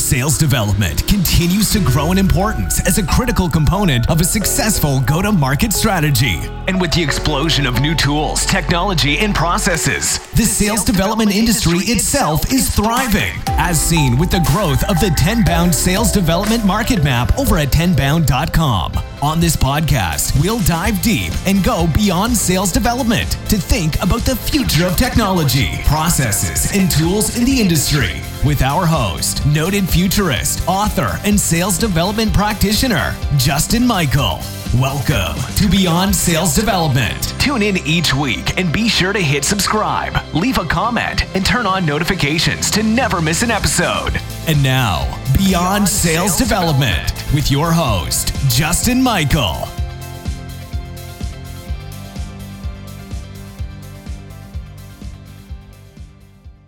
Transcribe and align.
Sales 0.00 0.38
development 0.38 1.06
continues 1.06 1.70
to 1.70 1.78
grow 1.78 2.10
in 2.10 2.16
importance 2.16 2.84
as 2.86 2.96
a 2.96 3.06
critical 3.06 3.50
component 3.50 4.08
of 4.08 4.20
a 4.20 4.24
successful 4.24 5.00
go 5.02 5.20
to 5.20 5.30
market 5.30 5.74
strategy. 5.74 6.38
And 6.68 6.80
with 6.80 6.90
the 6.92 7.02
explosion 7.02 7.66
of 7.66 7.80
new 7.80 7.94
tools, 7.94 8.46
technology, 8.46 9.18
and 9.18 9.34
processes, 9.34 10.18
the 10.40 10.46
sales 10.46 10.82
development 10.84 11.30
industry 11.36 11.80
itself 11.80 12.50
is 12.50 12.74
thriving, 12.74 13.34
as 13.58 13.78
seen 13.78 14.16
with 14.16 14.30
the 14.30 14.40
growth 14.50 14.82
of 14.88 14.98
the 14.98 15.14
Tenbound 15.18 15.74
sales 15.74 16.10
development 16.10 16.64
market 16.64 17.04
map 17.04 17.38
over 17.38 17.58
at 17.58 17.68
tenbound.com. 17.68 18.94
On 19.20 19.38
this 19.38 19.54
podcast, 19.54 20.40
we'll 20.40 20.60
dive 20.60 21.02
deep 21.02 21.30
and 21.46 21.62
go 21.62 21.86
beyond 21.94 22.34
sales 22.34 22.72
development 22.72 23.32
to 23.50 23.58
think 23.58 24.00
about 24.02 24.22
the 24.22 24.34
future 24.34 24.86
of 24.86 24.96
technology, 24.96 25.82
processes, 25.84 26.74
and 26.74 26.90
tools 26.90 27.36
in 27.36 27.44
the 27.44 27.60
industry 27.60 28.22
with 28.42 28.62
our 28.62 28.86
host, 28.86 29.44
noted 29.44 29.86
futurist, 29.86 30.66
author, 30.66 31.20
and 31.22 31.38
sales 31.38 31.76
development 31.76 32.32
practitioner, 32.32 33.14
Justin 33.36 33.86
Michael. 33.86 34.40
Welcome 34.78 35.36
to 35.56 35.68
Beyond 35.68 36.14
Sales 36.14 36.54
Development. 36.54 37.20
Tune 37.40 37.60
in 37.60 37.78
each 37.78 38.14
week 38.14 38.56
and 38.56 38.72
be 38.72 38.88
sure 38.88 39.12
to 39.12 39.18
hit 39.18 39.44
subscribe, 39.44 40.16
leave 40.32 40.58
a 40.58 40.64
comment, 40.64 41.24
and 41.34 41.44
turn 41.44 41.66
on 41.66 41.84
notifications 41.84 42.70
to 42.70 42.84
never 42.84 43.20
miss 43.20 43.42
an 43.42 43.50
episode. 43.50 44.12
And 44.46 44.62
now, 44.62 45.20
Beyond 45.36 45.88
Sales 45.88 46.36
Development 46.36 47.12
with 47.34 47.50
your 47.50 47.72
host, 47.72 48.32
Justin 48.48 49.02
Michael. 49.02 49.66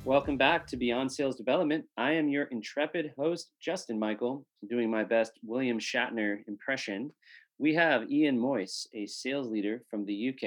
Welcome 0.04 0.36
back 0.36 0.66
to 0.66 0.76
Beyond 0.76 1.12
Sales 1.12 1.36
Development. 1.36 1.84
I 1.96 2.14
am 2.14 2.28
your 2.28 2.44
intrepid 2.50 3.12
host, 3.16 3.52
Justin 3.60 4.00
Michael, 4.00 4.44
doing 4.68 4.90
my 4.90 5.04
best 5.04 5.32
William 5.44 5.78
Shatner 5.78 6.38
impression. 6.48 7.12
We 7.58 7.74
have 7.74 8.10
Ian 8.10 8.38
Moyse, 8.38 8.86
a 8.94 9.06
sales 9.06 9.48
leader 9.48 9.82
from 9.90 10.04
the 10.04 10.30
UK, 10.30 10.42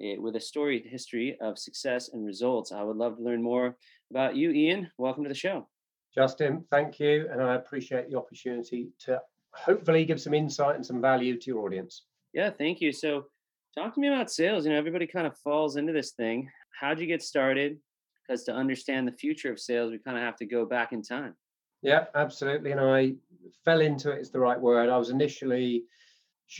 eh, 0.00 0.16
with 0.18 0.36
a 0.36 0.40
storied 0.40 0.86
history 0.86 1.36
of 1.40 1.58
success 1.58 2.10
and 2.12 2.24
results. 2.24 2.72
I 2.72 2.82
would 2.82 2.96
love 2.96 3.16
to 3.16 3.22
learn 3.22 3.42
more 3.42 3.76
about 4.10 4.36
you, 4.36 4.50
Ian. 4.50 4.90
Welcome 4.98 5.24
to 5.24 5.28
the 5.28 5.34
show. 5.34 5.68
Justin, 6.14 6.64
thank 6.70 6.98
you. 6.98 7.28
And 7.30 7.42
I 7.42 7.54
appreciate 7.54 8.10
the 8.10 8.18
opportunity 8.18 8.90
to 9.00 9.20
hopefully 9.52 10.04
give 10.04 10.20
some 10.20 10.34
insight 10.34 10.76
and 10.76 10.86
some 10.86 11.00
value 11.00 11.38
to 11.38 11.46
your 11.46 11.64
audience. 11.64 12.04
Yeah, 12.32 12.50
thank 12.50 12.80
you. 12.80 12.92
So, 12.92 13.26
talk 13.76 13.94
to 13.94 14.00
me 14.00 14.08
about 14.08 14.30
sales. 14.30 14.64
You 14.64 14.72
know, 14.72 14.78
everybody 14.78 15.06
kind 15.06 15.26
of 15.26 15.36
falls 15.38 15.76
into 15.76 15.92
this 15.92 16.12
thing. 16.12 16.48
How'd 16.80 17.00
you 17.00 17.06
get 17.06 17.22
started? 17.22 17.78
because 18.30 18.44
to 18.44 18.54
understand 18.54 19.08
the 19.08 19.12
future 19.12 19.50
of 19.50 19.58
sales, 19.58 19.90
we 19.90 19.98
kind 19.98 20.16
of 20.16 20.22
have 20.22 20.36
to 20.36 20.46
go 20.46 20.64
back 20.64 20.92
in 20.92 21.02
time. 21.02 21.34
Yeah, 21.82 22.04
absolutely. 22.14 22.70
And 22.70 22.80
I 22.80 23.14
fell 23.64 23.80
into 23.80 24.12
it 24.12 24.20
is 24.20 24.30
the 24.30 24.38
right 24.38 24.60
word. 24.60 24.88
I 24.88 24.96
was 24.96 25.10
initially, 25.10 25.84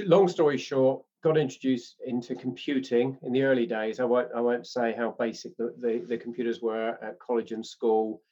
long 0.01 0.29
story 0.29 0.57
short, 0.57 1.03
got 1.23 1.37
introduced 1.37 1.97
into 2.07 2.35
computing 2.35 3.19
in 3.23 3.33
the 3.33 3.43
early 3.43 3.67
days. 3.67 4.01
I 4.01 4.05
won't, 4.05 4.29
I 4.35 4.41
won't 4.41 4.67
say 4.67 4.95
how 4.97 5.15
basic 5.19 5.57
the, 5.57 5.75
the, 5.79 6.05
the 6.09 6.17
computers 6.17 6.63
were 6.63 6.97
at 7.03 7.19
college 7.19 7.53
and 7.53 7.65
school. 7.65 8.23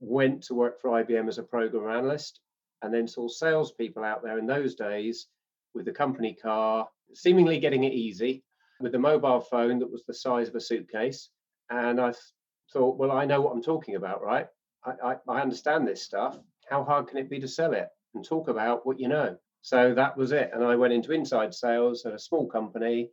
Went 0.00 0.42
to 0.44 0.54
work 0.54 0.80
for 0.80 0.90
IBM 0.90 1.28
as 1.28 1.38
a 1.38 1.42
program 1.44 1.88
analyst 1.88 2.40
and 2.82 2.92
then 2.92 3.06
saw 3.06 3.28
salespeople 3.28 4.02
out 4.02 4.22
there 4.22 4.38
in 4.38 4.46
those 4.46 4.74
days 4.74 5.28
with 5.74 5.84
the 5.84 5.92
company 5.92 6.34
car, 6.34 6.88
seemingly 7.14 7.58
getting 7.60 7.84
it 7.84 7.92
easy, 7.92 8.42
with 8.80 8.94
a 8.96 8.98
mobile 8.98 9.40
phone 9.40 9.78
that 9.78 9.90
was 9.90 10.04
the 10.04 10.14
size 10.14 10.48
of 10.48 10.56
a 10.56 10.60
suitcase. 10.60 11.30
And 11.70 12.00
I 12.00 12.12
thought, 12.72 12.96
well, 12.98 13.12
I 13.12 13.24
know 13.24 13.40
what 13.40 13.52
I'm 13.52 13.62
talking 13.62 13.94
about, 13.94 14.22
right? 14.22 14.48
I, 14.84 14.92
I, 15.04 15.16
I 15.28 15.40
understand 15.40 15.86
this 15.86 16.02
stuff. 16.02 16.38
How 16.68 16.82
hard 16.82 17.06
can 17.06 17.18
it 17.18 17.30
be 17.30 17.38
to 17.38 17.48
sell 17.48 17.72
it 17.72 17.88
and 18.14 18.24
talk 18.24 18.48
about 18.48 18.84
what 18.84 18.98
you 18.98 19.08
know? 19.08 19.36
So 19.62 19.94
that 19.94 20.16
was 20.16 20.32
it. 20.32 20.50
And 20.52 20.64
I 20.64 20.76
went 20.76 20.92
into 20.92 21.12
inside 21.12 21.54
sales 21.54 22.04
at 22.04 22.14
a 22.14 22.18
small 22.18 22.46
company, 22.46 23.10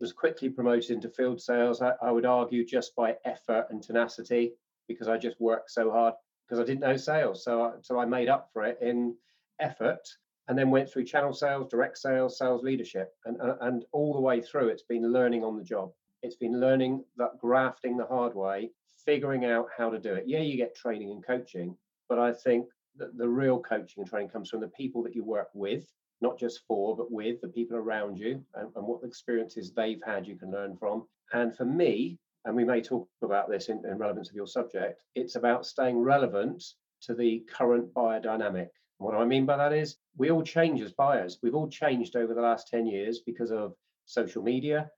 was 0.00 0.12
quickly 0.12 0.48
promoted 0.48 0.90
into 0.90 1.08
field 1.08 1.40
sales. 1.40 1.80
I, 1.80 1.92
I 2.02 2.10
would 2.10 2.26
argue 2.26 2.64
just 2.64 2.96
by 2.96 3.16
effort 3.24 3.66
and 3.70 3.82
tenacity 3.82 4.54
because 4.88 5.06
I 5.08 5.16
just 5.16 5.40
worked 5.40 5.70
so 5.70 5.90
hard 5.90 6.14
because 6.44 6.60
I 6.60 6.64
didn't 6.64 6.80
know 6.80 6.96
sales. 6.96 7.44
So 7.44 7.62
I, 7.62 7.70
so 7.82 8.00
I 8.00 8.04
made 8.04 8.28
up 8.28 8.48
for 8.52 8.64
it 8.64 8.78
in 8.82 9.14
effort 9.60 10.00
and 10.48 10.58
then 10.58 10.70
went 10.70 10.90
through 10.90 11.04
channel 11.04 11.32
sales, 11.32 11.68
direct 11.70 11.98
sales, 11.98 12.36
sales 12.36 12.64
leadership. 12.64 13.12
And, 13.26 13.40
and, 13.40 13.54
and 13.60 13.84
all 13.92 14.12
the 14.12 14.20
way 14.20 14.40
through, 14.40 14.68
it's 14.68 14.82
been 14.82 15.12
learning 15.12 15.44
on 15.44 15.56
the 15.56 15.62
job. 15.62 15.92
It's 16.22 16.36
been 16.36 16.58
learning 16.58 17.04
that 17.16 17.38
grafting 17.38 17.96
the 17.96 18.06
hard 18.06 18.34
way 18.34 18.70
figuring 19.04 19.44
out 19.44 19.68
how 19.76 19.90
to 19.90 19.98
do 19.98 20.14
it. 20.14 20.24
Yeah, 20.26 20.40
you 20.40 20.56
get 20.56 20.76
training 20.76 21.10
and 21.10 21.24
coaching, 21.24 21.76
but 22.08 22.18
I 22.18 22.32
think 22.32 22.66
that 22.96 23.16
the 23.16 23.28
real 23.28 23.60
coaching 23.60 24.02
and 24.02 24.08
training 24.08 24.28
comes 24.28 24.50
from 24.50 24.60
the 24.60 24.68
people 24.68 25.02
that 25.02 25.14
you 25.14 25.24
work 25.24 25.48
with, 25.54 25.86
not 26.20 26.38
just 26.38 26.60
for, 26.66 26.96
but 26.96 27.10
with 27.10 27.40
the 27.40 27.48
people 27.48 27.76
around 27.76 28.18
you 28.18 28.44
and, 28.54 28.68
and 28.76 28.86
what 28.86 29.02
experiences 29.04 29.72
they've 29.72 30.02
had 30.04 30.26
you 30.26 30.36
can 30.36 30.50
learn 30.50 30.76
from. 30.76 31.06
And 31.32 31.56
for 31.56 31.64
me, 31.64 32.18
and 32.44 32.56
we 32.56 32.64
may 32.64 32.80
talk 32.80 33.08
about 33.22 33.48
this 33.48 33.68
in, 33.68 33.82
in 33.86 33.98
relevance 33.98 34.28
of 34.28 34.36
your 34.36 34.46
subject, 34.46 35.00
it's 35.14 35.36
about 35.36 35.66
staying 35.66 35.98
relevant 35.98 36.62
to 37.02 37.14
the 37.14 37.44
current 37.50 37.92
biodynamic. 37.94 38.22
dynamic. 38.22 38.68
What 38.98 39.14
I 39.14 39.24
mean 39.24 39.46
by 39.46 39.56
that 39.56 39.72
is 39.72 39.96
we 40.16 40.30
all 40.30 40.42
change 40.42 40.80
as 40.80 40.92
buyers. 40.92 41.38
We've 41.42 41.56
all 41.56 41.68
changed 41.68 42.14
over 42.14 42.34
the 42.34 42.40
last 42.40 42.68
10 42.68 42.86
years 42.86 43.20
because 43.26 43.50
of 43.50 43.74
social 44.06 44.42
media, 44.42 44.90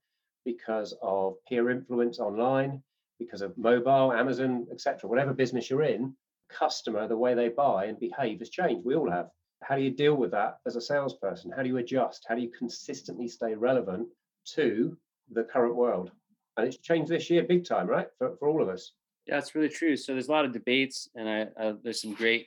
because 0.44 0.94
of 1.00 1.36
peer 1.48 1.70
influence 1.70 2.18
online, 2.18 2.82
because 3.18 3.40
of 3.40 3.56
mobile, 3.56 4.12
Amazon, 4.12 4.66
etc. 4.70 5.08
Whatever 5.08 5.32
business 5.32 5.70
you're 5.70 5.84
in, 5.84 6.14
customer, 6.58 7.06
the 7.08 7.16
way 7.16 7.34
they 7.34 7.48
buy 7.48 7.86
and 7.86 7.98
behave 7.98 8.38
has 8.38 8.50
changed. 8.50 8.84
We 8.84 8.94
all 8.94 9.10
have. 9.10 9.28
How 9.62 9.76
do 9.76 9.82
you 9.82 9.90
deal 9.90 10.14
with 10.14 10.30
that 10.32 10.58
as 10.66 10.76
a 10.76 10.80
salesperson? 10.80 11.52
How 11.56 11.62
do 11.62 11.68
you 11.68 11.78
adjust? 11.78 12.26
How 12.28 12.34
do 12.34 12.42
you 12.42 12.50
consistently 12.56 13.28
stay 13.28 13.54
relevant 13.54 14.08
to 14.54 14.96
the 15.30 15.44
current 15.44 15.74
world? 15.74 16.10
And 16.56 16.66
it's 16.66 16.76
changed 16.76 17.10
this 17.10 17.30
year 17.30 17.42
big 17.42 17.64
time, 17.64 17.86
right? 17.86 18.06
For, 18.18 18.36
for 18.38 18.48
all 18.48 18.62
of 18.62 18.68
us. 18.68 18.92
Yeah, 19.26 19.38
it's 19.38 19.54
really 19.54 19.70
true. 19.70 19.96
So 19.96 20.12
there's 20.12 20.28
a 20.28 20.32
lot 20.32 20.44
of 20.44 20.52
debates, 20.52 21.08
and 21.14 21.28
I, 21.28 21.46
I, 21.58 21.74
there's 21.82 22.02
some 22.02 22.12
great 22.12 22.46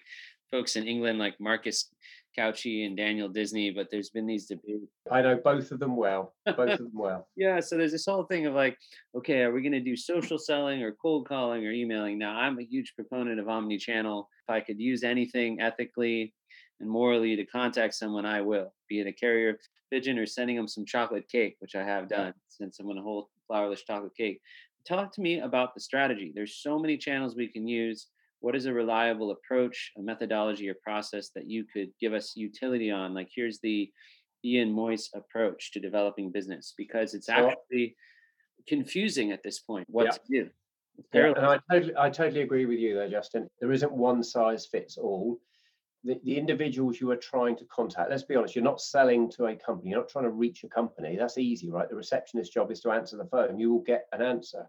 folks 0.51 0.75
in 0.75 0.88
England 0.88 1.19
like 1.19 1.40
Marcus 1.40 1.90
Cauchi 2.38 2.86
and 2.86 2.96
Daniel 2.96 3.28
Disney, 3.28 3.72
but 3.72 3.90
there's 3.90 4.09
been 4.09 4.28
these 4.28 4.46
debates. 4.46 4.92
I 5.12 5.22
know 5.22 5.36
both 5.36 5.72
of 5.72 5.80
them 5.80 5.96
well. 5.96 6.34
Both 6.46 6.70
of 6.72 6.78
them 6.78 6.92
well. 6.94 7.28
Yeah. 7.36 7.59
So 7.59 7.78
there's 7.78 7.92
this 7.92 8.06
whole 8.06 8.24
thing 8.24 8.46
of 8.46 8.53
like, 8.53 8.78
okay, 9.16 9.42
are 9.42 9.52
we 9.52 9.62
going 9.62 9.72
to 9.72 9.80
do 9.80 9.96
social 9.96 10.38
selling 10.38 10.84
or 10.84 10.92
cold 10.92 11.28
calling 11.28 11.66
or 11.66 11.72
emailing? 11.72 12.18
Now, 12.18 12.36
I'm 12.36 12.59
a 12.59 12.64
huge 12.64 12.94
proponent 12.96 13.40
of 13.40 13.47
omni 13.47 13.78
channel. 13.78 14.30
If 14.47 14.53
I 14.53 14.59
could 14.59 14.80
use 14.80 15.03
anything 15.03 15.62
ethically 15.62 16.34
and 16.80 16.90
morally 16.90 17.36
to 17.36 17.46
contact 17.46 17.96
someone, 17.96 18.26
I 18.26 18.42
will, 18.42 18.74
be 18.88 19.00
it 19.00 19.08
a 19.08 19.12
carrier 19.12 19.59
pigeon 19.92 20.20
or 20.20 20.26
sending 20.26 20.56
them 20.56 20.68
some 20.68 20.86
chocolate 20.86 21.28
cake, 21.30 21.56
which 21.59 21.76
I 21.76 21.84
have 21.84 22.08
done, 22.08 22.34
send 22.50 22.74
someone 22.74 22.97
a 22.97 23.02
whole 23.02 23.30
flourless 23.50 23.86
chocolate 23.86 24.16
cake. 24.16 24.42
Talk 24.88 25.14
to 25.14 25.22
me 25.22 25.40
about 25.40 25.74
the 25.74 25.81
strategy. 25.81 26.31
There's 26.34 26.56
so 26.56 26.80
many 26.80 26.97
channels 26.97 27.36
we 27.36 27.47
can 27.47 27.68
use 27.68 28.08
what 28.40 28.56
is 28.56 28.66
a 28.66 28.74
reliable 28.74 29.31
approach, 29.31 29.92
a 29.98 30.02
methodology 30.02 30.70
or 30.70 30.75
process 30.75 31.30
that 31.36 31.50
you 31.50 31.66
could 31.66 31.90
give 32.00 32.14
us 32.14 32.36
utility 32.36 32.92
on? 32.92 33.14
Like, 33.14 33.30
here's 33.34 33.59
the 33.59 33.92
Ian 34.46 34.74
Moyse 34.74 35.09
approach 35.16 35.72
to 35.72 35.80
developing 35.80 36.31
business 36.31 36.74
because 36.78 37.14
it's 37.14 37.30
actually 37.30 37.96
confusing 38.68 39.31
at 39.31 39.44
this 39.44 39.59
point 39.59 39.88
what 39.90 40.06
yeah. 40.06 40.12
to 40.12 40.20
do. 40.30 40.50
Yeah, 41.14 41.34
and 41.36 41.46
I 41.46 41.59
totally, 41.72 41.94
I 41.97 42.09
totally 42.09 42.42
agree 42.42 42.66
with 42.66 42.80
you 42.80 42.96
there, 42.96 43.09
Justin. 43.09 43.47
There 43.59 43.72
isn't 43.72 43.92
one 43.92 44.24
size 44.24 44.66
fits 44.66 44.97
all. 44.97 45.40
The, 46.03 46.20
the 46.24 46.38
individuals 46.38 47.00
you 47.00 47.12
are 47.12 47.18
trying 47.18 47.56
to 47.58 47.66
contact, 47.66 48.09
let's 48.09 48.24
be 48.24 48.36
honest, 48.36 48.56
you're 48.56 48.64
not 48.64 48.81
selling 48.81 49.30
to 49.31 49.46
a 49.46 49.56
company, 49.56 49.92
you're 49.92 50.00
not 50.00 50.09
trying 50.09 50.26
to 50.26 50.31
reach 50.31 50.64
a 50.64 50.68
company. 50.68 51.16
That's 51.16 51.38
easy, 51.38 51.70
right? 51.70 51.90
The 51.90 51.96
receptionist's 51.96 52.53
job 52.53 52.72
is 52.72 52.81
to 52.81 52.92
answer 52.92 53.18
the 53.18 53.26
phone. 53.26 53.59
You 53.59 53.72
will 53.72 53.81
get 53.81 54.08
an 54.12 54.22
answer. 54.22 54.68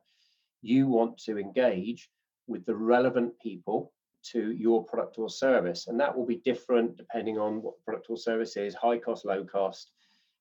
You 0.60 0.86
want 0.86 1.18
to 1.24 1.38
engage 1.38 2.10
with 2.48 2.64
the 2.66 2.74
relevant 2.74 3.38
people 3.40 3.92
to 4.32 4.52
your 4.52 4.84
product 4.84 5.18
or 5.18 5.28
service. 5.28 5.86
And 5.86 5.98
that 6.00 6.16
will 6.16 6.26
be 6.26 6.36
different 6.36 6.96
depending 6.96 7.38
on 7.38 7.62
what 7.62 7.82
product 7.84 8.06
or 8.10 8.16
service 8.16 8.56
is, 8.56 8.74
high 8.74 8.98
cost, 8.98 9.24
low 9.24 9.44
cost, 9.44 9.92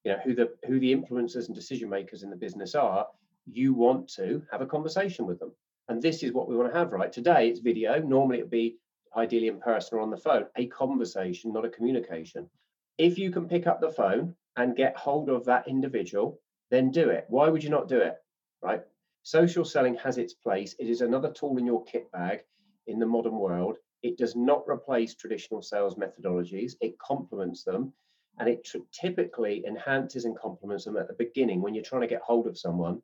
you 0.03 0.11
know, 0.11 0.19
who 0.23 0.33
the 0.33 0.51
who 0.65 0.79
the 0.79 0.93
influencers 0.95 1.47
and 1.47 1.55
decision 1.55 1.89
makers 1.89 2.23
in 2.23 2.29
the 2.29 2.35
business 2.35 2.75
are. 2.75 3.07
You 3.45 3.73
want 3.73 4.09
to 4.15 4.41
have 4.51 4.61
a 4.61 4.65
conversation 4.65 5.25
with 5.25 5.39
them. 5.39 5.51
And 5.89 6.01
this 6.01 6.21
is 6.23 6.33
what 6.33 6.49
we 6.49 6.55
want 6.57 6.71
to 6.71 6.77
have, 6.77 6.91
right? 6.91 7.11
Today 7.11 7.47
it's 7.47 7.59
video. 7.59 7.99
Normally 8.01 8.39
it'd 8.39 8.49
be 8.49 8.77
ideally 9.15 9.47
in 9.47 9.59
person 9.59 9.97
or 9.97 10.01
on 10.01 10.09
the 10.09 10.17
phone, 10.17 10.45
a 10.57 10.67
conversation, 10.67 11.53
not 11.53 11.65
a 11.65 11.69
communication. 11.69 12.49
If 12.97 13.17
you 13.17 13.31
can 13.31 13.47
pick 13.47 13.67
up 13.67 13.79
the 13.79 13.89
phone 13.89 14.35
and 14.57 14.75
get 14.75 14.97
hold 14.97 15.29
of 15.29 15.45
that 15.45 15.67
individual, 15.67 16.41
then 16.71 16.91
do 16.91 17.09
it. 17.09 17.25
Why 17.29 17.47
would 17.47 17.63
you 17.63 17.69
not 17.69 17.87
do 17.87 17.99
it? 17.99 18.15
Right? 18.61 18.81
Social 19.27 19.65
selling 19.65 19.95
has 19.95 20.17
its 20.17 20.33
place. 20.33 20.73
It 20.79 20.87
is 20.89 21.01
another 21.01 21.29
tool 21.29 21.57
in 21.57 21.65
your 21.65 21.83
kit 21.83 22.09
bag 22.13 22.45
in 22.85 22.97
the 22.97 23.05
modern 23.05 23.33
world. 23.33 23.75
It 24.01 24.17
does 24.17 24.37
not 24.37 24.63
replace 24.69 25.15
traditional 25.15 25.61
sales 25.61 25.95
methodologies, 25.95 26.77
it 26.79 26.97
complements 26.97 27.65
them. 27.65 27.91
And 28.39 28.47
it 28.47 28.63
tr- 28.63 28.77
typically 28.93 29.65
enhances 29.65 30.23
and 30.23 30.39
complements 30.39 30.85
them 30.85 30.95
at 30.95 31.09
the 31.09 31.13
beginning 31.13 31.61
when 31.61 31.73
you're 31.73 31.83
trying 31.83 32.03
to 32.03 32.07
get 32.07 32.21
hold 32.21 32.47
of 32.47 32.57
someone. 32.57 33.01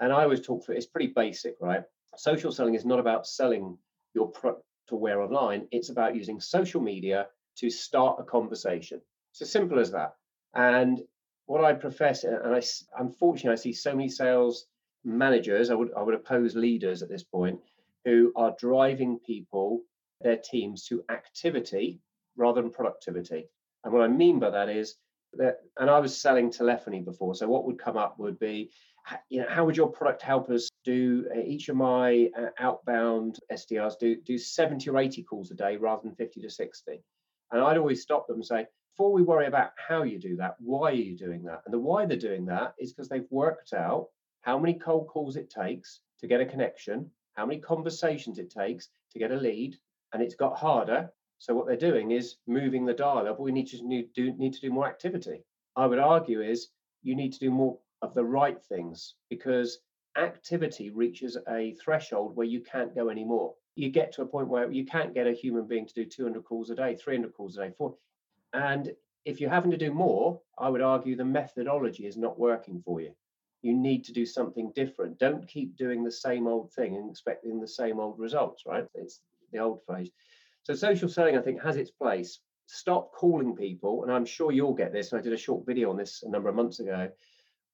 And 0.00 0.12
I 0.12 0.24
always 0.24 0.42
talk 0.42 0.66
for 0.66 0.74
it's 0.74 0.84
pretty 0.84 1.14
basic, 1.16 1.56
right? 1.62 1.82
Social 2.18 2.52
selling 2.52 2.74
is 2.74 2.84
not 2.84 3.00
about 3.00 3.26
selling 3.26 3.78
your 4.12 4.30
product 4.30 4.66
to 4.88 4.96
wear 4.96 5.22
online, 5.22 5.66
it's 5.70 5.88
about 5.88 6.14
using 6.14 6.42
social 6.42 6.82
media 6.82 7.26
to 7.56 7.70
start 7.70 8.20
a 8.20 8.22
conversation. 8.22 9.00
It's 9.30 9.40
as 9.40 9.50
simple 9.50 9.78
as 9.78 9.92
that. 9.92 10.14
And 10.52 11.00
what 11.46 11.64
I 11.64 11.72
profess, 11.72 12.24
and 12.24 12.54
I 12.54 12.60
unfortunately 12.98 13.52
I 13.52 13.62
see 13.62 13.72
so 13.72 13.94
many 13.94 14.10
sales 14.10 14.66
managers, 15.04 15.70
I 15.70 15.74
would 15.74 15.92
I 15.96 16.02
would 16.02 16.14
oppose 16.14 16.54
leaders 16.54 17.02
at 17.02 17.08
this 17.08 17.22
point, 17.22 17.60
who 18.04 18.32
are 18.36 18.54
driving 18.58 19.18
people, 19.18 19.82
their 20.20 20.36
teams 20.36 20.84
to 20.86 21.04
activity 21.10 22.00
rather 22.36 22.62
than 22.62 22.70
productivity. 22.70 23.48
And 23.84 23.92
what 23.92 24.02
I 24.02 24.08
mean 24.08 24.38
by 24.38 24.50
that 24.50 24.68
is 24.68 24.96
that, 25.34 25.58
and 25.78 25.90
I 25.90 25.98
was 25.98 26.20
selling 26.20 26.50
telephony 26.50 27.00
before, 27.00 27.34
so 27.34 27.48
what 27.48 27.64
would 27.66 27.78
come 27.78 27.96
up 27.96 28.18
would 28.18 28.38
be, 28.38 28.70
you 29.28 29.40
know, 29.40 29.46
how 29.48 29.64
would 29.64 29.76
your 29.76 29.90
product 29.90 30.22
help 30.22 30.50
us 30.50 30.68
do 30.84 31.26
uh, 31.34 31.40
each 31.40 31.68
of 31.68 31.76
my 31.76 32.30
uh, 32.38 32.46
outbound 32.58 33.38
SDRs 33.52 33.98
do 33.98 34.16
do 34.16 34.36
70 34.36 34.90
or 34.90 34.98
80 34.98 35.22
calls 35.22 35.50
a 35.50 35.54
day 35.54 35.76
rather 35.76 36.02
than 36.02 36.14
50 36.14 36.40
to 36.40 36.50
60? 36.50 37.02
And 37.50 37.62
I'd 37.62 37.78
always 37.78 38.02
stop 38.02 38.26
them 38.26 38.36
and 38.36 38.46
say, 38.46 38.66
before 38.94 39.12
we 39.12 39.22
worry 39.22 39.46
about 39.46 39.70
how 39.76 40.02
you 40.02 40.18
do 40.18 40.36
that, 40.36 40.56
why 40.58 40.90
are 40.90 40.94
you 40.94 41.16
doing 41.16 41.42
that? 41.44 41.62
And 41.64 41.72
the 41.72 41.78
why 41.78 42.04
they're 42.04 42.16
doing 42.16 42.44
that 42.46 42.74
is 42.78 42.92
because 42.92 43.08
they've 43.08 43.30
worked 43.30 43.72
out 43.72 44.08
how 44.48 44.58
many 44.58 44.72
cold 44.72 45.06
calls 45.08 45.36
it 45.36 45.50
takes 45.50 46.00
to 46.18 46.26
get 46.26 46.40
a 46.40 46.46
connection, 46.46 47.10
how 47.34 47.44
many 47.44 47.60
conversations 47.60 48.38
it 48.38 48.48
takes 48.48 48.88
to 49.12 49.18
get 49.18 49.30
a 49.30 49.36
lead, 49.36 49.76
and 50.14 50.22
it's 50.22 50.34
got 50.34 50.56
harder. 50.56 51.10
So 51.36 51.54
what 51.54 51.66
they're 51.66 51.76
doing 51.76 52.12
is 52.12 52.36
moving 52.46 52.86
the 52.86 52.94
dial 52.94 53.28
up. 53.28 53.38
We 53.38 53.52
need 53.52 53.66
to 53.66 54.04
do, 54.14 54.32
need 54.38 54.54
to 54.54 54.60
do 54.62 54.70
more 54.70 54.88
activity. 54.88 55.44
I 55.76 55.84
would 55.84 55.98
argue 55.98 56.40
is 56.40 56.68
you 57.02 57.14
need 57.14 57.34
to 57.34 57.38
do 57.38 57.50
more 57.50 57.78
of 58.00 58.14
the 58.14 58.24
right 58.24 58.58
things 58.70 59.16
because 59.28 59.80
activity 60.16 60.88
reaches 60.88 61.36
a 61.46 61.74
threshold 61.74 62.34
where 62.34 62.46
you 62.46 62.62
can't 62.62 62.94
go 62.94 63.10
anymore. 63.10 63.52
You 63.76 63.90
get 63.90 64.12
to 64.14 64.22
a 64.22 64.26
point 64.26 64.48
where 64.48 64.72
you 64.72 64.86
can't 64.86 65.12
get 65.12 65.26
a 65.26 65.32
human 65.34 65.66
being 65.66 65.86
to 65.86 65.92
do 65.92 66.06
200 66.06 66.42
calls 66.42 66.70
a 66.70 66.74
day, 66.74 66.96
300 66.96 67.34
calls 67.34 67.58
a 67.58 67.66
day, 67.66 67.74
four, 67.76 67.96
and 68.54 68.92
if 69.26 69.42
you're 69.42 69.50
having 69.50 69.72
to 69.72 69.76
do 69.76 69.92
more, 69.92 70.40
I 70.58 70.70
would 70.70 70.80
argue 70.80 71.16
the 71.16 71.24
methodology 71.26 72.06
is 72.06 72.16
not 72.16 72.38
working 72.38 72.80
for 72.82 73.02
you. 73.02 73.12
You 73.62 73.74
need 73.74 74.04
to 74.04 74.12
do 74.12 74.24
something 74.24 74.72
different. 74.74 75.18
Don't 75.18 75.48
keep 75.48 75.76
doing 75.76 76.04
the 76.04 76.12
same 76.12 76.46
old 76.46 76.72
thing 76.72 76.96
and 76.96 77.10
expecting 77.10 77.60
the 77.60 77.68
same 77.68 77.98
old 77.98 78.18
results, 78.18 78.64
right? 78.66 78.86
It's 78.94 79.20
the 79.52 79.58
old 79.58 79.82
phrase. 79.84 80.10
So 80.62 80.74
social 80.74 81.08
selling, 81.08 81.36
I 81.36 81.42
think, 81.42 81.62
has 81.62 81.76
its 81.76 81.90
place. 81.90 82.40
Stop 82.66 83.12
calling 83.12 83.56
people, 83.56 84.02
and 84.02 84.12
I'm 84.12 84.26
sure 84.26 84.52
you'll 84.52 84.74
get 84.74 84.92
this. 84.92 85.12
And 85.12 85.18
I 85.18 85.22
did 85.22 85.32
a 85.32 85.38
short 85.38 85.66
video 85.66 85.90
on 85.90 85.96
this 85.96 86.22
a 86.22 86.28
number 86.28 86.48
of 86.48 86.54
months 86.54 86.80
ago, 86.80 87.10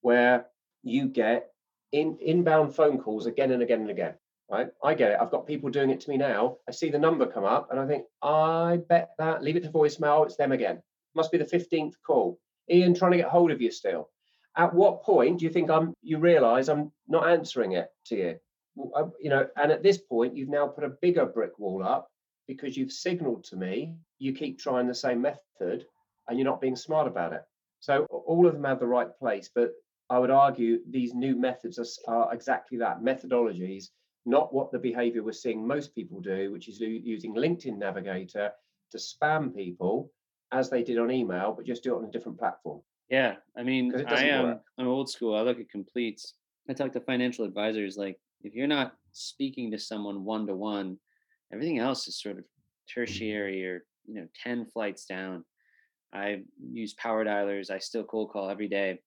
where 0.01 0.47
you 0.83 1.09
get 1.09 1.51
in 1.93 2.19
inbound 2.21 2.75
phone 2.75 2.99
calls 2.99 3.27
again 3.27 3.51
and 3.51 3.63
again 3.63 3.81
and 3.81 3.91
again 3.91 4.15
right? 4.51 4.69
I 4.83 4.95
get 4.95 5.13
it. 5.13 5.19
I've 5.21 5.31
got 5.31 5.47
people 5.47 5.71
doing 5.71 5.91
it 5.91 6.01
to 6.01 6.11
me 6.11 6.17
now. 6.17 6.59
I 6.69 6.73
see 6.73 6.91
the 6.91 6.99
number 6.99 7.27
come 7.27 7.45
up 7.45 7.71
and 7.71 7.81
I 7.81 7.87
think, 7.87 8.05
I 8.23 8.79
bet 8.89 9.11
that, 9.19 9.43
leave 9.43 9.57
it 9.57 9.63
to 9.65 9.71
voicemail, 9.71 10.25
it's 10.25 10.37
them 10.37 10.53
again. 10.53 10.83
Must 11.15 11.33
be 11.33 11.39
the 11.39 11.45
15th 11.45 11.95
call. 12.07 12.39
Ian 12.71 12.95
trying 12.95 13.13
to 13.13 13.19
get 13.19 13.29
hold 13.29 13.51
of 13.51 13.61
you 13.61 13.71
still. 13.71 14.11
At 14.57 14.75
what 14.75 15.03
point 15.03 15.39
do 15.39 15.45
you 15.45 15.51
think 15.51 15.71
I'm 15.71 15.95
you 16.03 16.19
realize 16.19 16.69
I'm 16.69 16.93
not 17.09 17.29
answering 17.29 17.73
it 17.73 17.89
to 18.07 18.17
you? 18.17 18.39
Uh, 18.95 19.09
you 19.21 19.31
know, 19.31 19.47
and 19.57 19.71
at 19.71 19.83
this 19.83 19.99
point, 19.99 20.37
you've 20.37 20.49
now 20.49 20.67
put 20.67 20.85
a 20.85 20.97
bigger 21.01 21.27
brick 21.27 21.59
wall 21.59 21.83
up 21.83 22.09
because 22.47 22.77
you've 22.77 22.93
signaled 22.93 23.45
to 23.45 23.57
me 23.57 23.95
you 24.19 24.33
keep 24.33 24.59
trying 24.59 24.87
the 24.87 24.95
same 24.95 25.21
method 25.21 25.87
and 26.29 26.39
you're 26.39 26.45
not 26.45 26.61
being 26.61 26.77
smart 26.77 27.07
about 27.07 27.33
it. 27.33 27.43
So 27.81 28.07
all 28.11 28.47
of 28.47 28.55
them 28.55 28.65
have 28.65 28.81
the 28.81 28.87
right 28.87 29.09
place, 29.19 29.51
but 29.55 29.73
I 30.09 30.19
would 30.19 30.31
argue 30.31 30.81
these 30.89 31.15
new 31.15 31.37
methods 31.37 31.79
are, 31.79 32.15
are 32.15 32.35
exactly 32.35 32.79
that 32.79 33.03
methodologies 33.03 33.89
not 34.27 34.55
what 34.55 34.73
the 34.73 34.79
behavior 34.79 35.23
we're 35.23 35.33
seeing 35.33 35.67
most 35.67 35.95
people 35.95 36.21
do, 36.21 36.51
which 36.51 36.69
is 36.69 36.81
using 36.81 37.35
LinkedIn 37.35 37.77
Navigator 37.77 38.51
to 38.91 38.99
spam 38.99 39.55
people 39.55 40.11
as 40.53 40.71
they 40.71 40.83
did 40.83 40.99
on 40.99 41.11
email, 41.11 41.53
but 41.53 41.67
just 41.67 41.83
do 41.83 41.95
it 41.95 41.99
on 41.99 42.05
a 42.05 42.11
different 42.11 42.39
platform. 42.39 42.81
Yeah, 43.11 43.37
I 43.57 43.63
mean, 43.63 43.95
I 44.07 44.25
am 44.29 44.61
I'm 44.79 44.89
old 44.89 45.11
school. 45.11 45.37
I 45.37 45.43
look 45.43 45.61
at 45.61 45.69
completes. 45.69 46.35
I 46.69 46.73
talk 46.73 46.93
to 46.93 47.01
financial 47.01 47.45
advisors. 47.45 47.97
Like, 47.97 48.19
if 48.43 48.55
you're 48.55 48.67
not 48.67 48.95
speaking 49.13 49.71
to 49.71 49.79
someone 49.79 50.25
one 50.25 50.47
to 50.47 50.55
one, 50.55 50.99
everything 51.53 51.79
else 51.79 52.09
is 52.09 52.21
sort 52.21 52.39
of 52.39 52.45
tertiary 52.93 53.67
or 53.67 53.85
you 54.07 54.15
know 54.15 54.27
ten 54.43 54.67
flights 54.67 55.05
down. 55.05 55.45
I 56.13 56.43
use 56.73 56.95
power 56.95 57.25
dialers. 57.25 57.71
I 57.71 57.79
still 57.79 58.05
cold 58.05 58.31
call 58.31 58.49
every 58.49 58.69
day, 58.69 58.99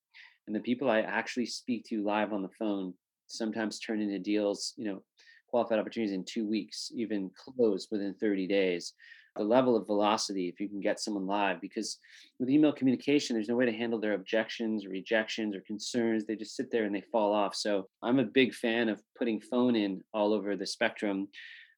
and 0.46 0.56
the 0.56 0.60
people 0.60 0.90
I 0.90 1.02
actually 1.02 1.48
speak 1.48 1.86
to 1.90 2.04
live 2.04 2.34
on 2.34 2.44
the 2.44 2.50
phone 2.50 2.94
sometimes 3.28 3.80
turn 3.80 4.02
into 4.02 4.20
deals, 4.20 4.74
you 4.78 4.86
know, 4.86 5.04
qualified 5.50 5.80
opportunities 5.80 6.14
in 6.14 6.24
two 6.24 6.48
weeks, 6.48 6.92
even 6.96 7.32
close 7.36 7.88
within 7.92 8.14
30 8.14 8.48
days. 8.48 8.94
The 9.38 9.44
level 9.44 9.76
of 9.76 9.88
velocity, 9.88 10.48
if 10.48 10.60
you 10.60 10.68
can 10.68 10.82
get 10.82 11.00
someone 11.00 11.28
live, 11.28 11.62
because 11.62 12.00
with 12.40 12.50
email 12.50 12.72
communication, 12.72 13.36
there's 13.36 13.50
no 13.50 13.56
way 13.56 13.66
to 13.66 13.72
handle 13.72 14.00
their 14.00 14.14
objections 14.14 14.86
or 14.86 14.90
rejections 14.90 15.56
or 15.56 15.62
concerns. 15.62 16.26
They 16.26 16.36
just 16.36 16.56
sit 16.56 16.72
there 16.72 16.86
and 16.86 16.96
they 16.96 17.04
fall 17.12 17.34
off. 17.34 17.56
So 17.56 17.88
I'm 18.02 18.20
a 18.20 18.24
big 18.24 18.54
fan 18.54 18.90
of 18.90 19.02
putting 19.18 19.40
phone 19.40 19.76
in 19.76 20.02
all 20.14 20.34
over 20.34 20.56
the 20.56 20.66
spectrum. 20.66 21.28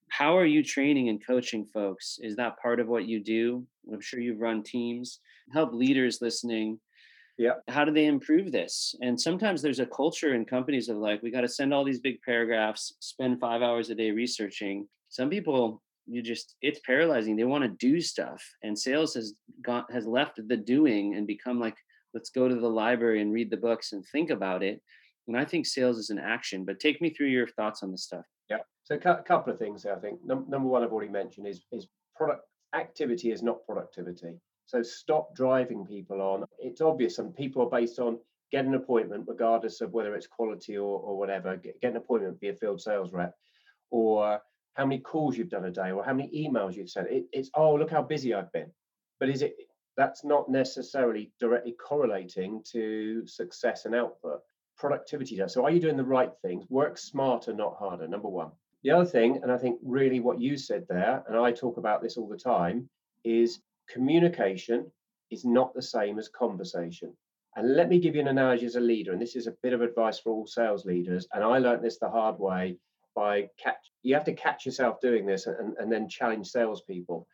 How 0.10 0.38
are 0.38 0.46
you 0.46 0.64
training 0.64 1.10
and 1.10 1.26
coaching 1.26 1.66
folks? 1.66 2.18
Is 2.22 2.36
that 2.38 2.60
part 2.62 2.80
of 2.80 2.88
what 2.88 3.06
you 3.06 3.20
do? 3.20 3.66
I'm 3.92 4.02
sure 4.02 4.20
you've 4.20 4.40
run 4.40 4.64
teams. 4.64 5.20
Help 5.52 5.74
leaders 5.74 6.20
listening 6.22 6.80
yeah 7.40 7.54
how 7.70 7.86
do 7.86 7.92
they 7.92 8.06
improve 8.06 8.52
this 8.52 8.94
and 9.02 9.20
sometimes 9.20 9.62
there's 9.62 9.80
a 9.80 9.86
culture 9.86 10.36
in 10.36 10.46
companies 10.46 10.90
of 10.90 10.98
like 10.98 11.24
we 11.24 11.32
got 11.32 11.42
to 11.42 11.48
send 11.48 11.74
all 11.74 11.86
these 11.86 12.02
big 12.02 12.22
paragraphs 12.22 12.94
spend 13.00 13.40
five 13.40 13.62
hours 13.62 13.90
a 13.90 13.96
day 13.96 14.12
researching 14.12 14.86
some 15.08 15.30
people 15.30 15.82
you 16.10 16.22
just 16.22 16.56
it's 16.62 16.80
paralyzing 16.86 17.36
they 17.36 17.44
want 17.44 17.64
to 17.64 17.88
do 17.88 18.02
stuff 18.02 18.44
and 18.64 18.78
sales 18.78 19.14
has 19.14 19.34
gone 19.62 19.86
has 19.92 20.06
left 20.06 20.40
the 20.48 20.58
doing 20.58 21.16
and 21.16 21.28
become 21.28 21.60
like 21.60 21.78
let's 22.14 22.30
go 22.30 22.48
to 22.48 22.56
the 22.56 22.70
library 22.70 23.22
and 23.22 23.34
read 23.34 23.50
the 23.50 23.58
books 23.58 23.94
and 23.94 24.04
think 24.12 24.30
about 24.30 24.64
it 24.64 24.82
and 25.28 25.38
i 25.38 25.46
think 25.46 25.66
sales 25.66 25.98
is 25.98 26.10
an 26.10 26.20
action 26.20 26.66
but 26.66 26.80
take 26.80 27.02
me 27.02 27.10
through 27.10 27.28
your 27.28 27.48
thoughts 27.48 27.84
on 27.84 27.92
this 27.92 28.04
stuff 28.04 28.26
yeah 28.50 28.58
so 28.84 28.96
a 28.96 29.24
couple 29.24 29.54
of 29.54 29.60
things 29.60 29.86
i 29.86 29.96
think 29.96 30.20
Num- 30.26 30.46
number 30.50 30.68
one 30.68 30.84
i've 30.84 30.92
already 30.92 31.12
mentioned 31.12 31.48
is 31.48 31.62
is 31.72 31.88
product 32.16 32.44
activity 32.74 33.32
is 33.32 33.44
not 33.44 33.66
productivity 33.66 34.40
so 34.70 34.84
stop 34.84 35.34
driving 35.34 35.84
people 35.84 36.22
on. 36.22 36.46
It's 36.60 36.80
obvious, 36.80 37.18
and 37.18 37.36
people 37.36 37.64
are 37.64 37.70
based 37.72 37.98
on 37.98 38.20
get 38.52 38.66
an 38.66 38.76
appointment, 38.76 39.26
regardless 39.28 39.82
of 39.82 39.94
whether 39.94 40.14
it's 40.14 40.28
quality 40.28 40.78
or, 40.78 41.00
or 41.00 41.18
whatever. 41.18 41.58
Get, 41.58 41.82
get 41.82 41.92
an 41.92 41.98
appointment, 41.98 42.40
be 42.40 42.50
a 42.50 42.54
field 42.54 42.80
sales 42.80 43.12
rep, 43.12 43.34
or 43.90 44.40
how 44.76 44.86
many 44.86 45.02
calls 45.02 45.38
you've 45.38 45.50
done 45.50 45.66
a 45.66 45.72
day, 45.72 45.92
or 45.92 46.04
how 46.04 46.14
many 46.14 46.30
emails 46.30 46.76
you've 46.76 46.90
sent. 46.90 47.10
It, 47.10 47.26
it's 47.32 47.50
oh 47.56 47.76
look 47.76 47.92
how 47.92 48.02
busy 48.02 48.34
I've 48.34 48.52
been, 48.52 48.72
but 49.20 49.30
is 49.30 49.42
it? 49.42 49.56
That's 49.98 50.24
not 50.24 50.50
necessarily 50.50 51.32
directly 51.42 51.74
correlating 51.74 52.64
to 52.72 53.28
success 53.28 53.84
and 53.86 53.94
output. 53.94 54.40
Productivity 54.78 55.36
does. 55.36 55.54
So 55.54 55.66
are 55.66 55.72
you 55.72 55.82
doing 55.82 55.98
the 55.98 56.06
right 56.06 56.32
things? 56.42 56.66
Work 56.70 56.98
smarter, 56.98 57.54
not 57.54 57.76
harder. 57.78 58.08
Number 58.08 58.30
one. 58.30 58.52
The 58.84 58.92
other 58.92 59.06
thing, 59.06 59.42
and 59.44 59.52
I 59.52 59.58
think 59.58 59.78
really 59.84 60.22
what 60.22 60.40
you 60.40 60.56
said 60.58 60.86
there, 60.88 61.22
and 61.28 61.38
I 61.38 61.52
talk 61.52 61.76
about 61.76 62.02
this 62.02 62.16
all 62.16 62.30
the 62.30 62.38
time, 62.38 62.88
is 63.26 63.60
communication 63.90 64.90
is 65.32 65.44
not 65.44 65.74
the 65.74 65.82
same 65.82 66.18
as 66.18 66.30
conversation. 66.30 67.14
And 67.56 67.76
let 67.76 67.90
me 67.90 68.00
give 68.00 68.16
you 68.16 68.22
an 68.22 68.30
analogy 68.30 68.66
as 68.66 68.76
a 68.76 68.80
leader, 68.80 69.12
and 69.12 69.22
this 69.22 69.36
is 69.36 69.48
a 69.48 69.56
bit 69.64 69.74
of 69.74 69.82
advice 69.82 70.20
for 70.20 70.32
all 70.32 70.48
sales 70.48 70.86
leaders. 70.86 71.28
And 71.34 71.44
I 71.44 71.58
learned 71.58 71.84
this 71.84 72.00
the 72.00 72.10
hard 72.10 72.40
way 72.40 72.78
by 73.20 73.50
catch. 73.62 73.92
You 74.02 74.14
have 74.16 74.24
to 74.26 74.34
catch 74.34 74.66
yourself 74.66 75.02
doing 75.02 75.26
this 75.26 75.46
and, 75.46 75.76
and 75.78 75.92
then 75.92 76.08
challenge 76.08 76.48
salespeople. 76.48 77.28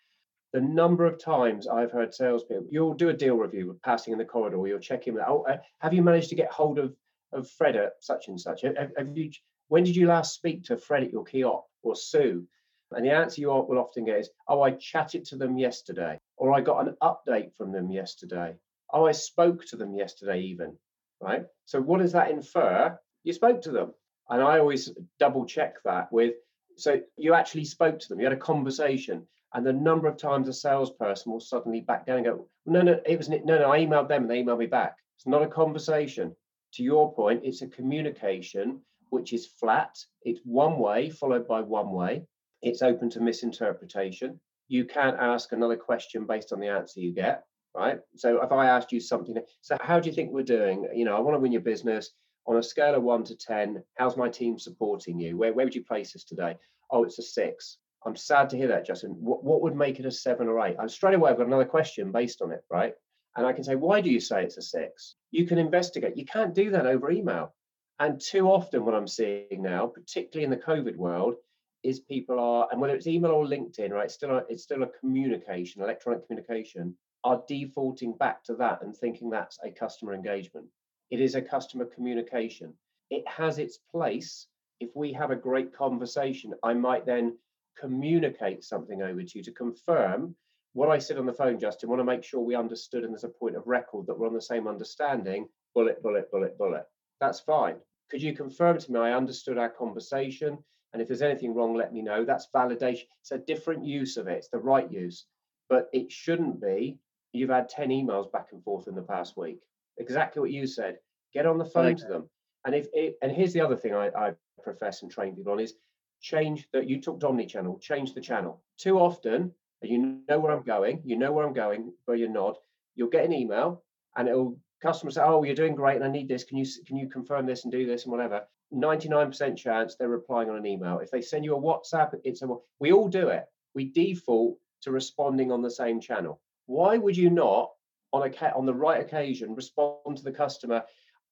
The 0.52 0.62
number 0.62 1.06
of 1.06 1.24
times 1.24 1.68
I've 1.68 1.92
heard 1.92 2.14
salespeople, 2.14 2.68
you'll 2.72 2.96
do 2.96 3.10
a 3.10 3.14
deal 3.14 3.36
review, 3.36 3.80
passing 3.84 4.14
in 4.14 4.18
the 4.18 4.26
corridor, 4.26 4.68
you'll 4.68 4.80
check 4.80 5.08
in. 5.08 5.18
Oh, 5.20 5.46
uh, 5.48 5.58
have 5.80 5.94
you 5.94 6.02
managed 6.02 6.30
to 6.30 6.36
get 6.36 6.52
hold 6.52 6.80
of 6.80 6.96
of 7.34 7.50
Fred 7.52 7.76
at 7.76 7.94
such 8.00 8.30
and 8.30 8.40
such? 8.40 8.62
Have, 8.62 8.92
have 8.98 9.16
you? 9.16 9.30
When 9.68 9.84
did 9.84 9.96
you 9.96 10.08
last 10.08 10.34
speak 10.34 10.64
to 10.66 10.78
Fred 10.78 11.04
at 11.04 11.12
your 11.12 11.26
op 11.46 11.68
or 11.84 11.96
Sue? 11.96 12.48
And 12.92 13.06
the 13.06 13.12
answer 13.12 13.42
you 13.42 13.50
will 13.50 13.80
often 13.80 14.06
get 14.06 14.20
is, 14.20 14.30
oh, 14.48 14.62
I 14.62 14.72
chatted 14.72 15.26
to 15.26 15.36
them 15.36 15.58
yesterday, 15.58 16.18
or 16.38 16.54
I 16.54 16.62
got 16.62 16.88
an 16.88 16.96
update 17.02 17.54
from 17.56 17.72
them 17.72 17.92
yesterday. 17.92 18.56
Oh, 18.94 19.06
I 19.06 19.12
spoke 19.12 19.66
to 19.66 19.76
them 19.76 19.94
yesterday, 19.94 20.40
even. 20.42 20.78
Right. 21.20 21.46
So, 21.66 21.82
what 21.82 22.00
does 22.00 22.14
that 22.14 22.32
infer? 22.32 22.98
You 23.24 23.34
spoke 23.34 23.62
to 23.64 23.72
them. 23.72 23.94
And 24.30 24.42
I 24.42 24.60
always 24.60 24.92
double 25.20 25.46
check 25.46 25.76
that 25.84 26.12
with, 26.12 26.36
so 26.78 27.00
you 27.16 27.34
actually 27.34 27.66
spoke 27.66 28.00
to 28.00 28.10
them, 28.10 28.20
you 28.20 28.26
had 28.26 28.34
a 28.34 28.38
conversation. 28.38 29.28
And 29.54 29.66
the 29.66 29.74
number 29.74 30.08
of 30.08 30.18
times 30.18 30.50
a 30.50 30.54
salesperson 30.54 31.32
will 31.32 31.40
suddenly 31.40 31.82
back 31.82 32.06
down 32.06 32.18
and 32.18 32.26
go, 32.26 32.48
no, 32.66 32.82
no, 32.82 33.00
it 33.06 33.18
was 33.18 33.30
no, 33.30 33.40
no, 33.46 33.72
I 33.72 33.80
emailed 33.80 34.10
them 34.10 34.24
and 34.24 34.32
they 34.32 34.44
emailed 34.44 34.60
me 34.60 34.66
back. 34.66 34.98
It's 35.18 35.28
not 35.28 35.44
a 35.44 35.48
conversation. 35.48 36.36
To 36.74 36.84
your 36.84 37.14
point, 37.14 37.42
it's 37.46 37.62
a 37.62 37.68
communication 37.68 38.82
which 39.12 39.32
is 39.32 39.46
flat. 39.46 39.98
It's 40.24 40.42
one 40.44 40.78
way 40.78 41.10
followed 41.10 41.48
by 41.48 41.62
one 41.62 41.92
way 41.92 42.26
it's 42.62 42.82
open 42.82 43.10
to 43.12 43.22
misinterpretation. 43.22 44.40
You 44.68 44.86
can't 44.86 45.18
ask 45.20 45.52
another 45.52 45.78
question 45.78 46.26
based 46.26 46.52
on 46.52 46.60
the 46.60 46.68
answer 46.68 47.00
you 47.00 47.14
get, 47.14 47.44
right? 47.76 48.00
So 48.16 48.42
if 48.42 48.52
I 48.52 48.66
asked 48.66 48.92
you 48.92 49.00
something, 49.00 49.38
so 49.62 49.78
how 49.80 50.00
do 50.00 50.10
you 50.10 50.16
think 50.16 50.32
we're 50.32 50.44
doing? 50.44 50.88
You 50.94 51.06
know, 51.06 51.16
I 51.16 51.20
want 51.20 51.36
to 51.36 51.40
win 51.40 51.52
your 51.52 51.62
business 51.62 52.12
on 52.48 52.58
a 52.58 52.64
scale 52.64 52.96
of 52.96 53.04
one 53.04 53.24
to 53.26 53.36
10. 53.36 53.84
How's 53.96 54.18
my 54.18 54.30
team 54.30 54.60
supporting 54.60 55.20
you? 55.20 55.38
Where, 55.38 55.54
where 55.54 55.66
would 55.66 55.76
you 55.76 55.84
place 55.84 56.16
us 56.16 56.24
today? 56.24 56.58
Oh, 56.92 57.04
it's 57.04 57.20
a 57.20 57.24
six. 57.24 57.78
I'm 58.06 58.16
sad 58.16 58.50
to 58.52 58.58
hear 58.58 58.68
that, 58.68 58.86
Justin. 58.86 59.12
What, 59.12 59.44
what 59.44 59.62
would 59.62 59.76
make 59.76 60.00
it 60.00 60.06
a 60.06 60.12
seven 60.12 60.48
or 60.48 60.64
eight? 60.66 60.76
I'm 60.80 60.90
straight 60.90 61.16
away, 61.16 61.32
I've 61.32 61.38
got 61.38 61.48
another 61.48 61.66
question 61.66 62.12
based 62.12 62.42
on 62.42 62.52
it, 62.52 62.64
right? 62.70 62.94
And 63.36 63.46
I 63.46 63.54
can 63.54 63.64
say, 63.64 63.76
why 63.76 64.00
do 64.00 64.10
you 64.10 64.20
say 64.20 64.44
it's 64.44 64.58
a 64.58 64.62
six? 64.62 65.16
You 65.32 65.46
can 65.46 65.58
investigate. 65.58 66.16
You 66.16 66.26
can't 66.26 66.54
do 66.54 66.70
that 66.72 66.86
over 66.86 67.10
email. 67.12 67.54
And 68.00 68.22
too 68.22 68.48
often, 68.48 68.86
what 68.86 68.94
I'm 68.94 69.08
seeing 69.08 69.62
now, 69.62 69.88
particularly 69.88 70.44
in 70.44 70.52
the 70.52 70.64
COVID 70.64 70.96
world, 70.96 71.36
is 71.84 72.00
people 72.00 72.40
are, 72.40 72.68
and 72.72 72.80
whether 72.80 72.96
it's 72.96 73.08
email 73.08 73.32
or 73.32 73.46
LinkedIn, 73.46 73.92
right? 73.92 74.06
It's 74.06 74.14
still 74.14 74.32
a, 74.32 74.44
it's 74.50 74.64
still 74.64 74.84
a 74.84 74.90
communication, 75.00 75.82
electronic 75.82 76.26
communication, 76.28 76.96
are 77.24 77.44
defaulting 77.48 78.14
back 78.14 78.44
to 78.44 78.56
that 78.56 78.84
and 78.84 78.96
thinking 78.96 79.30
that's 79.30 79.58
a 79.64 79.72
customer 79.72 80.14
engagement. 80.14 80.68
It 81.12 81.22
is 81.22 81.36
a 81.36 81.42
customer 81.42 81.86
communication. 81.86 82.74
It 83.10 83.28
has 83.28 83.60
its 83.60 83.78
place. 83.78 84.48
If 84.80 84.90
we 84.96 85.14
have 85.14 85.32
a 85.32 85.36
great 85.36 85.74
conversation, 85.76 86.54
I 86.64 86.74
might 86.74 87.06
then 87.06 87.38
communicate 87.80 88.64
something 88.64 89.02
over 89.02 89.22
to 89.22 89.38
you 89.38 89.44
to 89.44 89.52
confirm 89.52 90.36
what 90.74 90.90
I 90.90 90.98
said 90.98 91.18
on 91.18 91.26
the 91.26 91.34
phone, 91.34 91.60
Justin. 91.60 91.90
Want 91.90 92.00
to 92.00 92.04
make 92.04 92.24
sure 92.24 92.42
we 92.42 92.56
understood 92.56 93.04
and 93.04 93.14
there's 93.14 93.24
a 93.24 93.30
point 93.30 93.56
of 93.56 93.68
record 93.68 94.08
that 94.08 94.18
we're 94.18 94.28
on 94.28 94.34
the 94.34 94.42
same 94.42 94.68
understanding. 94.68 95.48
Bullet, 95.74 96.02
bullet, 96.02 96.30
bullet, 96.32 96.58
bullet. 96.58 96.86
That's 97.22 97.40
fine. 97.40 97.78
Could 98.10 98.22
you 98.22 98.34
confirm 98.34 98.78
to 98.78 98.92
me 98.92 99.00
I 99.00 99.14
understood 99.14 99.58
our 99.58 99.70
conversation? 99.70 100.58
And 100.94 101.02
if 101.02 101.08
there's 101.08 101.22
anything 101.22 101.54
wrong, 101.54 101.76
let 101.76 101.94
me 101.94 102.02
know. 102.02 102.26
That's 102.26 102.48
validation. 102.54 103.04
It's 103.22 103.32
a 103.32 103.38
different 103.38 103.86
use 103.86 104.18
of 104.18 104.28
it. 104.28 104.38
It's 104.38 104.50
the 104.50 104.58
right 104.58 104.90
use. 104.92 105.26
But 105.70 105.90
it 105.94 106.12
shouldn't 106.12 106.62
be 106.62 107.00
you've 107.34 107.50
had 107.50 107.70
10 107.70 107.90
emails 107.90 108.32
back 108.32 108.48
and 108.52 108.64
forth 108.64 108.88
in 108.88 108.96
the 108.96 109.02
past 109.02 109.36
week. 109.38 109.60
Exactly 109.98 110.42
what 110.42 110.52
you 110.52 110.68
said. 110.68 110.98
Get 111.34 111.46
on 111.46 111.58
the 111.58 111.66
phone 111.66 111.86
like 111.86 111.98
to 111.98 112.08
them. 112.08 112.30
And 112.66 112.76
if 112.76 112.88
it, 112.94 113.18
and 113.22 113.32
here's 113.32 113.54
the 113.54 113.62
other 113.62 113.76
thing 113.76 113.94
I, 113.94 114.10
I 114.10 114.34
profess 114.64 115.02
and 115.02 115.12
train 115.12 115.36
people 115.36 115.54
on 115.54 115.60
is 115.60 115.76
change 116.22 116.68
that 116.74 116.90
you 116.90 117.00
talked 117.00 117.24
omni-channel, 117.24 117.80
change 117.80 118.14
the 118.14 118.22
channel. 118.22 118.62
Too 118.78 118.98
often, 118.98 119.52
and 119.82 119.92
you 119.92 120.22
know 120.28 120.40
where 120.40 120.52
I'm 120.52 120.64
going, 120.64 121.02
you 121.06 121.18
know 121.18 121.32
where 121.32 121.46
I'm 121.46 121.54
going, 121.54 121.94
where 122.06 122.18
you 122.18 122.28
nod, 122.28 122.58
you'll 122.96 123.10
get 123.10 123.26
an 123.26 123.34
email 123.34 123.84
and 124.18 124.28
it'll 124.28 124.58
customer 124.82 125.12
say, 125.12 125.22
Oh, 125.24 125.44
you're 125.44 125.56
doing 125.56 125.76
great 125.76 125.98
and 125.98 126.06
I 126.06 126.10
need 126.10 126.28
this. 126.28 126.44
Can 126.44 126.58
you 126.58 126.66
can 126.86 126.98
you 126.98 127.08
confirm 127.08 127.46
this 127.46 127.64
and 127.64 127.72
do 127.72 127.86
this 127.86 128.04
and 128.04 128.12
whatever? 128.12 128.44
99% 128.74 129.56
chance 129.56 129.96
they're 129.96 130.10
replying 130.10 130.50
on 130.50 130.58
an 130.58 130.66
email. 130.66 131.00
If 131.00 131.12
they 131.12 131.22
send 131.22 131.46
you 131.46 131.56
a 131.56 131.62
WhatsApp, 131.62 132.16
it's 132.24 132.42
a 132.42 132.48
we 132.80 132.92
all 132.92 133.08
do 133.08 133.30
it. 133.30 133.46
We 133.74 133.86
default 133.86 134.58
to 134.82 134.92
responding 134.92 135.52
on 135.52 135.62
the 135.62 135.72
same 135.72 136.00
channel. 136.00 136.42
Why 136.66 136.98
would 136.98 137.16
you 137.16 137.30
not 137.30 137.72
on 138.16 138.28
a 138.28 138.52
on 138.56 138.66
the 138.66 138.74
right 138.74 139.02
occasion 139.02 139.54
respond 139.56 140.18
to 140.18 140.24
the 140.24 140.32
customer 140.32 140.84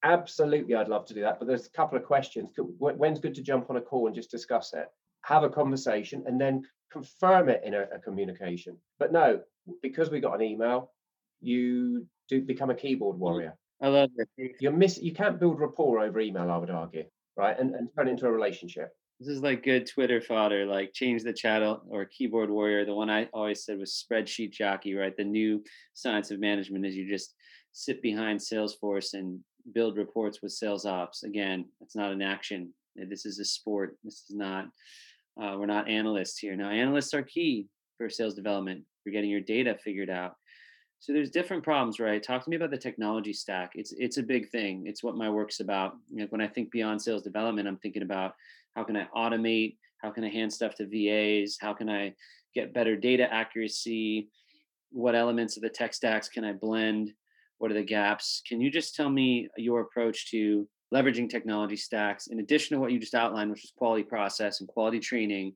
Absolutely, 0.03 0.75
I'd 0.75 0.89
love 0.89 1.05
to 1.05 1.13
do 1.13 1.21
that. 1.21 1.39
But 1.39 1.47
there's 1.47 1.65
a 1.65 1.71
couple 1.71 1.97
of 1.97 2.03
questions. 2.03 2.49
When's 2.77 3.19
good 3.19 3.35
to 3.35 3.41
jump 3.41 3.69
on 3.69 3.77
a 3.77 3.81
call 3.81 4.07
and 4.07 4.15
just 4.15 4.29
discuss 4.29 4.73
it? 4.73 4.87
Have 5.23 5.43
a 5.43 5.49
conversation 5.49 6.23
and 6.27 6.39
then 6.39 6.63
confirm 6.91 7.47
it 7.47 7.61
in 7.63 7.73
a, 7.73 7.83
a 7.95 7.99
communication. 7.99 8.77
But 8.99 9.13
no, 9.13 9.41
because 9.81 10.11
we 10.11 10.19
got 10.19 10.35
an 10.35 10.41
email, 10.41 10.91
you 11.39 12.05
do 12.27 12.41
become 12.41 12.69
a 12.69 12.75
keyboard 12.75 13.15
mm-hmm. 13.15 13.23
warrior. 13.23 13.57
I 13.81 13.87
love 13.87 14.09
it. 14.17 14.55
You're 14.59 14.73
miss. 14.73 14.97
You 15.01 15.13
can't 15.13 15.39
build 15.39 15.59
rapport 15.59 16.01
over 16.01 16.19
email. 16.19 16.51
I 16.51 16.57
would 16.57 16.69
argue, 16.69 17.05
right? 17.37 17.57
And 17.57 17.73
and 17.73 17.89
turn 17.95 18.07
it 18.07 18.11
into 18.11 18.27
a 18.27 18.31
relationship. 18.31 18.93
This 19.23 19.37
is 19.37 19.41
like 19.41 19.63
good 19.63 19.87
Twitter 19.87 20.19
fodder, 20.19 20.65
like 20.65 20.91
change 20.91 21.23
the 21.23 21.31
channel 21.31 21.81
or 21.87 22.03
keyboard 22.03 22.49
warrior. 22.49 22.83
The 22.83 22.93
one 22.93 23.09
I 23.09 23.29
always 23.31 23.63
said 23.63 23.79
was 23.79 24.03
spreadsheet 24.03 24.51
jockey, 24.51 24.95
right? 24.95 25.15
The 25.15 25.23
new 25.23 25.63
science 25.93 26.29
of 26.29 26.41
management 26.41 26.85
is 26.85 26.93
you 26.93 27.07
just 27.07 27.33
sit 27.71 28.01
behind 28.01 28.41
Salesforce 28.41 29.13
and 29.13 29.39
build 29.73 29.95
reports 29.95 30.41
with 30.41 30.51
sales 30.51 30.85
ops. 30.85 31.23
Again, 31.23 31.65
it's 31.79 31.95
not 31.95 32.11
an 32.11 32.21
action. 32.21 32.73
This 32.97 33.25
is 33.25 33.39
a 33.39 33.45
sport. 33.45 33.95
This 34.03 34.25
is 34.29 34.35
not. 34.35 34.65
Uh, 35.41 35.55
we're 35.57 35.67
not 35.67 35.87
analysts 35.87 36.37
here. 36.37 36.57
Now, 36.57 36.69
analysts 36.69 37.13
are 37.13 37.23
key 37.23 37.67
for 37.97 38.09
sales 38.09 38.33
development 38.33 38.83
for 39.05 39.11
getting 39.11 39.29
your 39.29 39.39
data 39.39 39.77
figured 39.81 40.09
out. 40.09 40.35
So 40.99 41.13
there's 41.13 41.31
different 41.31 41.63
problems, 41.63 41.99
right? 41.99 42.21
Talk 42.21 42.43
to 42.43 42.49
me 42.49 42.57
about 42.57 42.71
the 42.71 42.77
technology 42.77 43.33
stack. 43.33 43.71
It's 43.75 43.93
it's 43.97 44.17
a 44.17 44.23
big 44.23 44.49
thing. 44.49 44.83
It's 44.85 45.03
what 45.03 45.15
my 45.15 45.29
work's 45.29 45.61
about. 45.61 45.95
Like 46.13 46.31
when 46.31 46.41
I 46.41 46.47
think 46.47 46.71
beyond 46.71 47.01
sales 47.01 47.23
development, 47.23 47.69
I'm 47.69 47.77
thinking 47.77 48.03
about 48.03 48.35
how 48.75 48.83
can 48.83 48.95
I 48.95 49.07
automate? 49.15 49.77
How 50.01 50.11
can 50.11 50.23
I 50.23 50.29
hand 50.29 50.51
stuff 50.51 50.75
to 50.75 50.87
VAs? 50.87 51.57
How 51.59 51.73
can 51.73 51.89
I 51.89 52.13
get 52.53 52.73
better 52.73 52.95
data 52.95 53.31
accuracy? 53.31 54.29
What 54.91 55.15
elements 55.15 55.57
of 55.57 55.63
the 55.63 55.69
tech 55.69 55.93
stacks 55.93 56.29
can 56.29 56.43
I 56.43 56.53
blend? 56.53 57.11
What 57.57 57.71
are 57.71 57.75
the 57.75 57.83
gaps? 57.83 58.41
Can 58.47 58.61
you 58.61 58.69
just 58.69 58.95
tell 58.95 59.09
me 59.09 59.47
your 59.57 59.81
approach 59.81 60.29
to 60.31 60.67
leveraging 60.93 61.29
technology 61.29 61.77
stacks 61.77 62.27
in 62.27 62.39
addition 62.39 62.75
to 62.75 62.81
what 62.81 62.91
you 62.91 62.99
just 62.99 63.15
outlined, 63.15 63.49
which 63.49 63.63
is 63.63 63.73
quality 63.77 64.03
process 64.03 64.59
and 64.59 64.69
quality 64.69 64.99
training? 64.99 65.53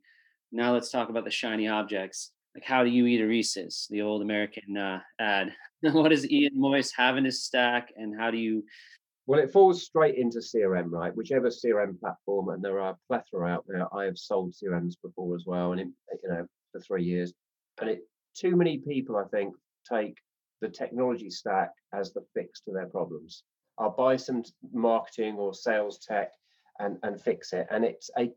Now 0.52 0.74
let's 0.74 0.90
talk 0.90 1.10
about 1.10 1.26
the 1.26 1.32
shiny 1.32 1.68
objects. 1.68 2.32
Like 2.56 2.64
how 2.64 2.84
do 2.84 2.90
you 2.90 3.06
eat 3.06 3.22
a 3.22 3.28
Reese's, 3.28 3.88
the 3.92 4.02
old 4.02 4.22
American 4.22 4.78
uh, 4.78 5.00
ad? 5.20 5.54
what 5.82 6.10
does 6.10 6.30
Ian 6.30 6.58
Moyse 6.58 6.92
have 6.98 7.18
in 7.18 7.26
his 7.26 7.44
stack, 7.44 7.90
and 7.96 8.20
how 8.20 8.32
do 8.32 8.38
you? 8.38 8.64
Well, 9.28 9.40
it 9.40 9.52
falls 9.52 9.86
straight 9.86 10.16
into 10.16 10.40
CRM, 10.40 10.90
right? 10.90 11.16
Whichever 11.16 11.50
CRM 11.50 12.00
platform, 12.00 12.50
and 12.50 12.64
there 12.64 12.80
are 12.80 12.92
a 12.92 12.98
plethora 13.08 13.50
out 13.50 13.66
there. 13.68 13.94
I 13.94 14.06
have 14.06 14.18
sold 14.18 14.54
CRMs 14.54 14.96
before 15.04 15.36
as 15.36 15.46
well, 15.46 15.74
and 15.74 15.82
it, 15.82 15.88
you 16.24 16.30
know 16.30 16.48
for 16.72 16.80
three 16.80 17.04
years, 17.04 17.34
and 17.80 17.90
it 17.90 18.08
too 18.36 18.56
many 18.56 18.78
people 18.78 19.18
I 19.18 19.26
think 19.26 19.54
take 19.90 20.18
the 20.62 20.70
technology 20.70 21.30
stack 21.30 21.72
as 21.94 22.14
the 22.14 22.26
fix 22.34 22.62
to 22.62 22.72
their 22.72 22.88
problems. 22.88 23.44
I'll 23.78 23.92
buy 23.92 24.16
some 24.16 24.44
marketing 24.74 25.36
or 25.36 25.54
sales 25.54 26.00
tech 26.00 26.32
and, 26.80 26.98
and 27.04 27.22
fix 27.22 27.54
it. 27.54 27.68
And 27.70 27.86
it's 27.86 28.10
a, 28.18 28.32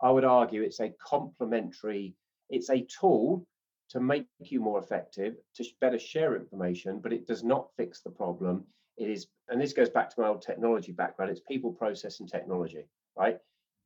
I 0.00 0.10
would 0.10 0.24
argue, 0.24 0.62
it's 0.62 0.80
a 0.80 0.94
complementary, 1.04 2.14
it's 2.48 2.70
a 2.70 2.86
tool 3.00 3.46
to 3.90 4.00
make 4.00 4.26
you 4.40 4.60
more 4.60 4.78
effective, 4.78 5.34
to 5.56 5.64
better 5.80 5.98
share 5.98 6.36
information, 6.36 7.00
but 7.00 7.12
it 7.12 7.26
does 7.26 7.42
not 7.42 7.68
fix 7.76 8.00
the 8.00 8.10
problem. 8.10 8.64
It 8.96 9.08
is, 9.10 9.26
and 9.50 9.60
this 9.60 9.72
goes 9.72 9.88
back 9.88 10.10
to 10.10 10.20
my 10.20 10.28
old 10.28 10.42
technology 10.42 10.92
background, 10.92 11.30
it's 11.30 11.40
people, 11.40 11.72
process, 11.72 12.20
and 12.20 12.28
technology, 12.28 12.86
right? 13.16 13.38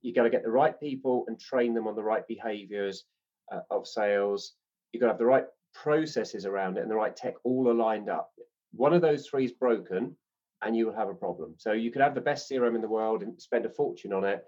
You 0.03 0.13
got 0.13 0.25
to 0.25 0.31
get 0.31 0.43
the 0.43 0.51
right 0.51 0.79
people 0.79 1.25
and 1.29 1.39
train 1.39 1.75
them 1.75 1.87
on 1.87 1.95
the 1.95 2.03
right 2.03 2.27
behaviors 2.27 3.05
uh, 3.53 3.61
of 3.71 3.87
sales. 3.87 4.55
You've 4.93 5.01
got 5.01 5.07
to 5.07 5.13
have 5.13 5.19
the 5.19 5.27
right 5.27 5.47
processes 5.75 6.47
around 6.47 6.77
it 6.77 6.83
and 6.83 6.91
the 6.91 6.97
right 6.97 7.15
tech 7.15 7.35
all 7.45 7.71
aligned 7.71 8.11
up. 8.11 8.31
One 8.73 8.93
of 8.93 9.03
those 9.03 9.27
three 9.27 9.45
is 9.45 9.53
broken, 9.53 10.17
and 10.63 10.77
you 10.77 10.87
will 10.87 10.95
have 10.95 11.09
a 11.09 11.15
problem. 11.15 11.55
So 11.59 11.73
you 11.73 11.91
could 11.91 12.03
have 12.03 12.15
the 12.15 12.21
best 12.21 12.51
CRM 12.51 12.75
in 12.75 12.81
the 12.81 12.89
world 12.89 13.23
and 13.23 13.41
spend 13.41 13.67
a 13.67 13.71
fortune 13.71 14.13
on 14.13 14.25
it, 14.25 14.45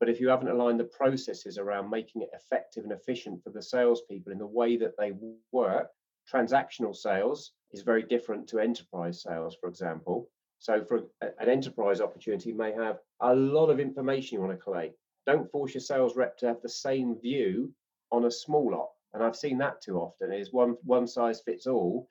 but 0.00 0.08
if 0.08 0.20
you 0.20 0.28
haven't 0.28 0.48
aligned 0.48 0.80
the 0.80 0.84
processes 0.84 1.58
around 1.58 1.90
making 1.90 2.22
it 2.22 2.30
effective 2.34 2.84
and 2.84 2.92
efficient 2.92 3.42
for 3.42 3.50
the 3.50 3.62
salespeople 3.62 4.32
in 4.32 4.38
the 4.38 4.46
way 4.46 4.76
that 4.76 4.92
they 4.98 5.12
work, 5.52 5.88
transactional 6.32 6.94
sales 6.94 7.52
is 7.72 7.82
very 7.82 8.02
different 8.02 8.48
to 8.48 8.58
enterprise 8.58 9.22
sales, 9.22 9.56
for 9.60 9.68
example. 9.68 10.28
So 10.64 10.82
for 10.82 11.02
an 11.20 11.48
enterprise 11.48 12.00
opportunity, 12.00 12.50
you 12.50 12.56
may 12.56 12.72
have 12.72 12.98
a 13.20 13.34
lot 13.34 13.68
of 13.68 13.78
information 13.78 14.36
you 14.36 14.40
want 14.40 14.58
to 14.58 14.64
collate. 14.64 14.92
Don't 15.26 15.50
force 15.50 15.74
your 15.74 15.82
sales 15.82 16.16
rep 16.16 16.38
to 16.38 16.46
have 16.46 16.62
the 16.62 16.68
same 16.68 17.20
view 17.20 17.72
on 18.10 18.24
a 18.24 18.30
small 18.30 18.70
lot 18.70 18.88
and 19.14 19.22
I've 19.22 19.36
seen 19.36 19.58
that 19.58 19.80
too 19.80 19.98
often 19.98 20.32
is 20.32 20.52
one 20.52 20.76
one 20.82 21.06
size 21.06 21.40
fits 21.40 21.66
all, 21.66 22.08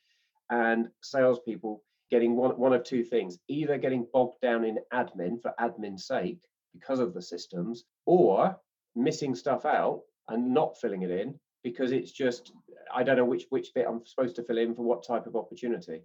and 0.49 0.89
salespeople 1.03 1.83
getting 2.09 2.35
one 2.35 2.57
one 2.57 2.73
of 2.73 2.83
two 2.83 3.03
things: 3.03 3.37
either 3.49 3.77
getting 3.77 4.07
bogged 4.13 4.39
down 4.41 4.63
in 4.63 4.79
admin 4.93 5.41
for 5.41 5.53
admin's 5.59 6.07
sake 6.07 6.39
because 6.73 6.99
of 6.99 7.13
the 7.13 7.21
systems, 7.21 7.83
or 8.05 8.57
missing 8.95 9.35
stuff 9.35 9.65
out 9.65 10.01
and 10.29 10.53
not 10.53 10.79
filling 10.79 11.01
it 11.01 11.11
in 11.11 11.37
because 11.63 11.91
it's 11.91 12.11
just 12.11 12.53
I 12.93 13.03
don't 13.03 13.17
know 13.17 13.25
which 13.25 13.45
which 13.49 13.73
bit 13.75 13.85
I'm 13.87 14.05
supposed 14.05 14.37
to 14.37 14.43
fill 14.43 14.57
in 14.57 14.73
for 14.73 14.83
what 14.83 15.05
type 15.05 15.27
of 15.27 15.35
opportunity. 15.35 16.01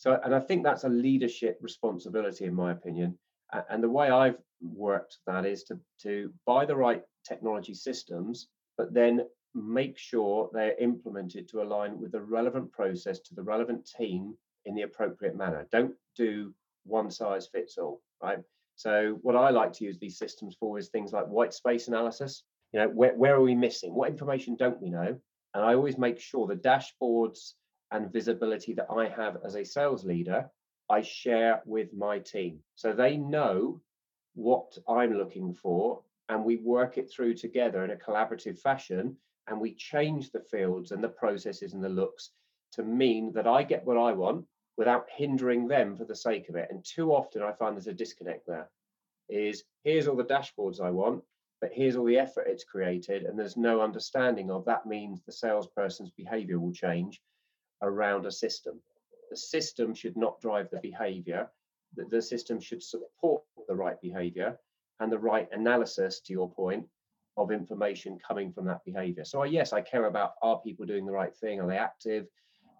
So, 0.00 0.18
and 0.24 0.34
I 0.34 0.40
think 0.40 0.64
that's 0.64 0.84
a 0.84 0.88
leadership 0.88 1.58
responsibility, 1.60 2.46
in 2.46 2.54
my 2.54 2.72
opinion. 2.72 3.18
And 3.68 3.82
the 3.82 3.90
way 3.90 4.08
I've 4.08 4.38
worked 4.62 5.18
that 5.26 5.44
is 5.44 5.62
to 5.64 5.78
to 6.04 6.32
buy 6.46 6.64
the 6.64 6.74
right 6.74 7.02
technology 7.28 7.74
systems, 7.74 8.48
but 8.78 8.94
then 8.94 9.26
make 9.54 9.98
sure 9.98 10.48
they're 10.54 10.78
implemented 10.78 11.48
to 11.48 11.60
align 11.60 12.00
with 12.00 12.12
the 12.12 12.22
relevant 12.22 12.72
process 12.72 13.20
to 13.20 13.34
the 13.34 13.42
relevant 13.42 13.86
team 13.98 14.34
in 14.64 14.74
the 14.74 14.86
appropriate 14.88 15.36
manner. 15.36 15.68
Don't 15.70 15.94
do 16.16 16.54
one 16.84 17.10
size 17.10 17.48
fits 17.52 17.76
all, 17.76 18.00
right? 18.22 18.38
So 18.76 19.18
what 19.20 19.36
I 19.36 19.50
like 19.50 19.74
to 19.74 19.84
use 19.84 19.98
these 19.98 20.16
systems 20.16 20.56
for 20.58 20.78
is 20.78 20.88
things 20.88 21.12
like 21.12 21.26
white 21.26 21.52
space 21.52 21.88
analysis. 21.88 22.44
You 22.72 22.80
know, 22.80 22.88
where, 22.88 23.14
where 23.16 23.34
are 23.34 23.42
we 23.42 23.54
missing? 23.54 23.92
What 23.94 24.08
information 24.08 24.56
don't 24.56 24.80
we 24.80 24.88
know? 24.88 25.18
And 25.52 25.62
I 25.62 25.74
always 25.74 25.98
make 25.98 26.18
sure 26.18 26.46
the 26.46 26.54
dashboards 26.54 27.52
and 27.90 28.12
visibility 28.12 28.72
that 28.74 28.86
I 28.90 29.08
have 29.08 29.38
as 29.44 29.56
a 29.56 29.64
sales 29.64 30.04
leader, 30.04 30.50
I 30.88 31.02
share 31.02 31.62
with 31.64 31.92
my 31.92 32.18
team. 32.18 32.60
So 32.74 32.92
they 32.92 33.16
know 33.16 33.80
what 34.34 34.76
I'm 34.88 35.14
looking 35.14 35.54
for 35.54 36.02
and 36.28 36.44
we 36.44 36.56
work 36.56 36.98
it 36.98 37.10
through 37.10 37.34
together 37.34 37.84
in 37.84 37.90
a 37.90 37.96
collaborative 37.96 38.58
fashion 38.58 39.16
and 39.48 39.60
we 39.60 39.74
change 39.74 40.30
the 40.30 40.40
fields 40.40 40.92
and 40.92 41.02
the 41.02 41.08
processes 41.08 41.74
and 41.74 41.82
the 41.82 41.88
looks 41.88 42.30
to 42.72 42.82
mean 42.84 43.32
that 43.32 43.46
I 43.46 43.64
get 43.64 43.84
what 43.84 43.96
I 43.96 44.12
want 44.12 44.46
without 44.76 45.06
hindering 45.14 45.66
them 45.66 45.96
for 45.96 46.04
the 46.04 46.14
sake 46.14 46.48
of 46.48 46.56
it. 46.56 46.68
And 46.70 46.84
too 46.84 47.12
often 47.12 47.42
I 47.42 47.52
find 47.52 47.76
there's 47.76 47.88
a 47.88 47.92
disconnect 47.92 48.46
there. 48.46 48.70
Is 49.28 49.64
here's 49.84 50.08
all 50.08 50.16
the 50.16 50.24
dashboards 50.24 50.80
I 50.80 50.90
want, 50.90 51.22
but 51.60 51.72
here's 51.72 51.96
all 51.96 52.04
the 52.04 52.18
effort 52.18 52.46
it's 52.48 52.64
created, 52.64 53.24
and 53.24 53.38
there's 53.38 53.56
no 53.56 53.80
understanding 53.80 54.50
of 54.50 54.64
that 54.64 54.86
means 54.86 55.20
the 55.20 55.32
salesperson's 55.32 56.10
behavior 56.10 56.58
will 56.58 56.72
change 56.72 57.20
around 57.82 58.26
a 58.26 58.30
system. 58.30 58.80
The 59.30 59.36
system 59.36 59.94
should 59.94 60.16
not 60.16 60.40
drive 60.40 60.70
the 60.70 60.80
behavior, 60.80 61.48
the, 61.96 62.04
the 62.04 62.22
system 62.22 62.60
should 62.60 62.82
support 62.82 63.42
the 63.68 63.74
right 63.74 64.00
behavior 64.00 64.58
and 65.00 65.10
the 65.10 65.18
right 65.18 65.48
analysis, 65.52 66.20
to 66.20 66.32
your 66.32 66.50
point, 66.50 66.86
of 67.36 67.50
information 67.50 68.18
coming 68.26 68.52
from 68.52 68.66
that 68.66 68.84
behavior. 68.84 69.24
So, 69.24 69.44
yes, 69.44 69.72
I 69.72 69.80
care 69.80 70.06
about 70.06 70.34
are 70.42 70.60
people 70.60 70.84
doing 70.84 71.06
the 71.06 71.12
right 71.12 71.34
thing? 71.34 71.60
Are 71.60 71.66
they 71.66 71.78
active? 71.78 72.26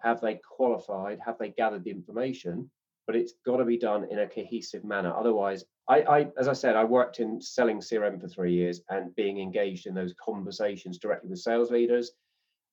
Have 0.03 0.21
they 0.21 0.41
qualified? 0.57 1.19
Have 1.25 1.39
they 1.39 1.51
gathered 1.51 1.85
the 1.85 1.91
information? 1.91 2.71
But 3.07 3.17
it's 3.17 3.35
got 3.47 3.57
to 3.57 3.65
be 3.65 3.79
done 3.79 4.07
in 4.11 4.21
a 4.21 4.29
cohesive 4.29 4.85
manner. 4.85 5.15
Otherwise, 5.15 5.65
I, 5.89 6.03
I, 6.03 6.27
as 6.39 6.47
I 6.47 6.53
said, 6.53 6.77
I 6.77 6.85
worked 6.85 7.21
in 7.21 7.41
selling 7.41 7.79
CRM 7.79 8.21
for 8.21 8.29
three 8.29 8.53
years 8.53 8.83
and 8.91 9.15
being 9.17 9.41
engaged 9.41 9.87
in 9.87 9.95
those 9.95 10.15
conversations 10.23 10.99
directly 10.99 11.31
with 11.31 11.41
sales 11.41 11.71
leaders 11.71 12.13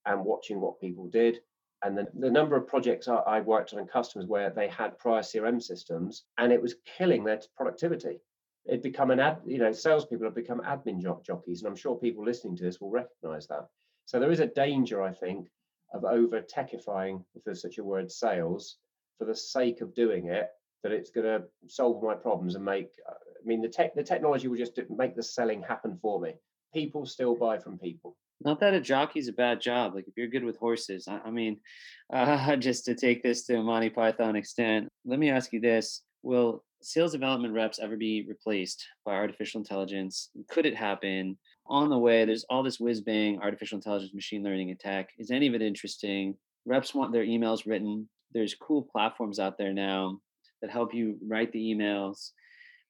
and 0.05 0.23
watching 0.23 0.59
what 0.59 0.79
people 0.79 1.07
did. 1.07 1.39
And 1.83 1.97
the, 1.97 2.07
the 2.17 2.31
number 2.31 2.55
of 2.55 2.67
projects 2.67 3.07
I, 3.07 3.17
I 3.17 3.41
worked 3.41 3.73
on 3.73 3.85
customers 3.87 4.27
where 4.27 4.49
they 4.49 4.67
had 4.67 4.97
prior 4.97 5.21
CRM 5.21 5.61
systems 5.61 6.23
and 6.37 6.51
it 6.51 6.61
was 6.61 6.75
killing 6.97 7.23
their 7.23 7.41
productivity. 7.55 8.19
It'd 8.65 8.81
become 8.81 9.11
an 9.11 9.19
ad, 9.19 9.39
you 9.45 9.59
know, 9.59 9.71
salespeople 9.71 10.25
have 10.25 10.35
become 10.35 10.61
admin 10.61 11.01
jockeys. 11.23 11.61
And 11.61 11.69
I'm 11.69 11.75
sure 11.75 11.95
people 11.95 12.25
listening 12.25 12.57
to 12.57 12.63
this 12.63 12.81
will 12.81 12.89
recognize 12.89 13.47
that. 13.47 13.67
So 14.05 14.19
there 14.19 14.31
is 14.31 14.39
a 14.39 14.47
danger, 14.47 15.01
I 15.01 15.13
think, 15.13 15.47
of 15.93 16.03
over 16.03 16.41
techifying, 16.41 17.23
if 17.35 17.43
there's 17.43 17.61
such 17.61 17.77
a 17.77 17.83
word, 17.83 18.11
sales 18.11 18.77
for 19.17 19.25
the 19.25 19.35
sake 19.35 19.81
of 19.81 19.95
doing 19.95 20.27
it 20.27 20.49
that 20.83 20.91
it's 20.91 21.09
going 21.09 21.25
to 21.25 21.43
solve 21.67 22.03
my 22.03 22.13
problems 22.13 22.55
and 22.55 22.63
make 22.63 22.91
uh, 23.09 23.13
i 23.13 23.45
mean 23.45 23.61
the 23.61 23.67
tech 23.67 23.95
the 23.95 24.03
technology 24.03 24.47
will 24.47 24.57
just 24.57 24.79
make 24.89 25.15
the 25.15 25.23
selling 25.23 25.61
happen 25.61 25.97
for 26.01 26.19
me 26.19 26.33
people 26.73 27.05
still 27.05 27.35
buy 27.35 27.57
from 27.57 27.77
people 27.77 28.15
not 28.41 28.59
that 28.59 28.73
a 28.73 28.81
jockey's 28.81 29.27
a 29.27 29.33
bad 29.33 29.59
job 29.59 29.95
like 29.95 30.07
if 30.07 30.15
you're 30.17 30.27
good 30.27 30.43
with 30.43 30.57
horses 30.57 31.07
i, 31.07 31.19
I 31.25 31.31
mean 31.31 31.59
uh, 32.13 32.55
just 32.55 32.85
to 32.85 32.95
take 32.95 33.21
this 33.23 33.45
to 33.45 33.57
a 33.57 33.63
monty 33.63 33.89
python 33.89 34.35
extent 34.35 34.89
let 35.05 35.19
me 35.19 35.29
ask 35.29 35.51
you 35.51 35.59
this 35.59 36.03
will 36.23 36.63
sales 36.81 37.11
development 37.11 37.53
reps 37.53 37.79
ever 37.79 37.97
be 37.97 38.25
replaced 38.27 38.85
by 39.05 39.13
artificial 39.13 39.59
intelligence? 39.59 40.29
Could 40.49 40.65
it 40.65 40.75
happen? 40.75 41.37
On 41.65 41.89
the 41.89 41.97
way 41.97 42.23
there's 42.23 42.45
all 42.49 42.63
this 42.63 42.79
whiz 42.79 43.01
bang 43.01 43.39
artificial 43.41 43.77
intelligence 43.77 44.13
machine 44.13 44.43
learning 44.43 44.71
attack 44.71 45.09
is 45.17 45.31
any 45.31 45.47
of 45.47 45.53
it 45.53 45.61
interesting? 45.61 46.35
Reps 46.65 46.93
want 46.93 47.11
their 47.11 47.25
emails 47.25 47.65
written. 47.65 48.07
There's 48.33 48.55
cool 48.55 48.83
platforms 48.83 49.39
out 49.39 49.57
there 49.57 49.73
now 49.73 50.19
that 50.61 50.71
help 50.71 50.93
you 50.93 51.17
write 51.27 51.51
the 51.51 51.73
emails. 51.73 52.31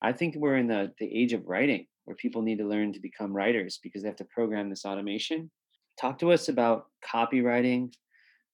I 0.02 0.14
think 0.14 0.36
we're 0.36 0.58
in 0.58 0.68
the, 0.68 0.92
the 1.00 1.12
age 1.12 1.34
of 1.34 1.48
writing 1.48 1.88
where 2.08 2.16
people 2.16 2.42
need 2.42 2.58
to 2.58 2.64
learn 2.64 2.94
to 2.94 3.02
become 3.02 3.36
writers 3.36 3.80
because 3.84 4.02
they 4.02 4.08
have 4.08 4.16
to 4.16 4.24
program 4.24 4.70
this 4.70 4.86
automation. 4.86 5.52
Talk 6.00 6.18
to 6.20 6.32
us 6.32 6.48
about 6.48 6.86
copywriting, 7.06 7.92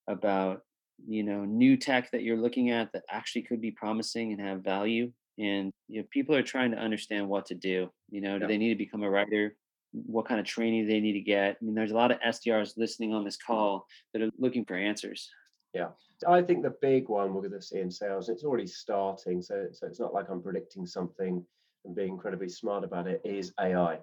about 0.08 0.62
you 1.06 1.24
know 1.24 1.46
new 1.46 1.78
tech 1.78 2.10
that 2.12 2.24
you're 2.24 2.38
looking 2.38 2.72
at 2.72 2.92
that 2.94 3.04
actually 3.12 3.44
could 3.44 3.62
be 3.62 3.70
promising 3.70 4.32
and 4.32 4.42
have 4.42 4.64
value. 4.64 5.12
And 5.38 5.72
you 5.88 6.02
know, 6.02 6.08
people 6.10 6.36
are 6.36 6.42
trying 6.42 6.72
to 6.72 6.78
understand 6.78 7.30
what 7.30 7.46
to 7.48 7.56
do. 7.56 7.92
You 8.10 8.22
know, 8.22 8.40
do 8.40 8.48
they 8.48 8.58
need 8.58 8.70
to 8.70 8.76
become 8.76 9.04
a 9.04 9.10
writer? 9.10 9.56
What 9.92 10.28
kind 10.28 10.40
of 10.40 10.48
training 10.48 10.88
do 10.88 10.92
they 10.92 11.00
need 11.00 11.14
to 11.14 11.20
get? 11.20 11.58
I 11.62 11.64
mean, 11.64 11.76
there's 11.76 11.92
a 11.92 11.96
lot 11.96 12.12
of 12.12 12.20
SDRs 12.22 12.76
listening 12.76 13.14
on 13.14 13.24
this 13.24 13.38
mm-hmm. 13.38 13.54
call 13.54 13.86
that 14.14 14.24
are 14.24 14.32
looking 14.40 14.66
for 14.66 14.76
answers. 14.76 15.30
Yeah. 15.76 15.90
I 16.28 16.42
think 16.42 16.64
the 16.64 16.76
big 16.82 17.10
one 17.10 17.34
we're 17.34 17.42
going 17.42 17.52
to 17.54 17.62
see 17.62 17.80
in 17.80 17.92
sales, 17.92 18.30
it's 18.30 18.44
already 18.44 18.66
starting, 18.66 19.42
so, 19.42 19.68
so 19.72 19.88
it's 19.88 20.00
not 20.00 20.14
like 20.14 20.30
I'm 20.30 20.42
predicting 20.42 20.86
something 20.86 21.46
and 21.86 21.96
being 21.96 22.10
incredibly 22.10 22.50
smart 22.50 22.84
about 22.84 23.08
it, 23.08 23.22
is 23.24 23.54
AI. 23.60 24.00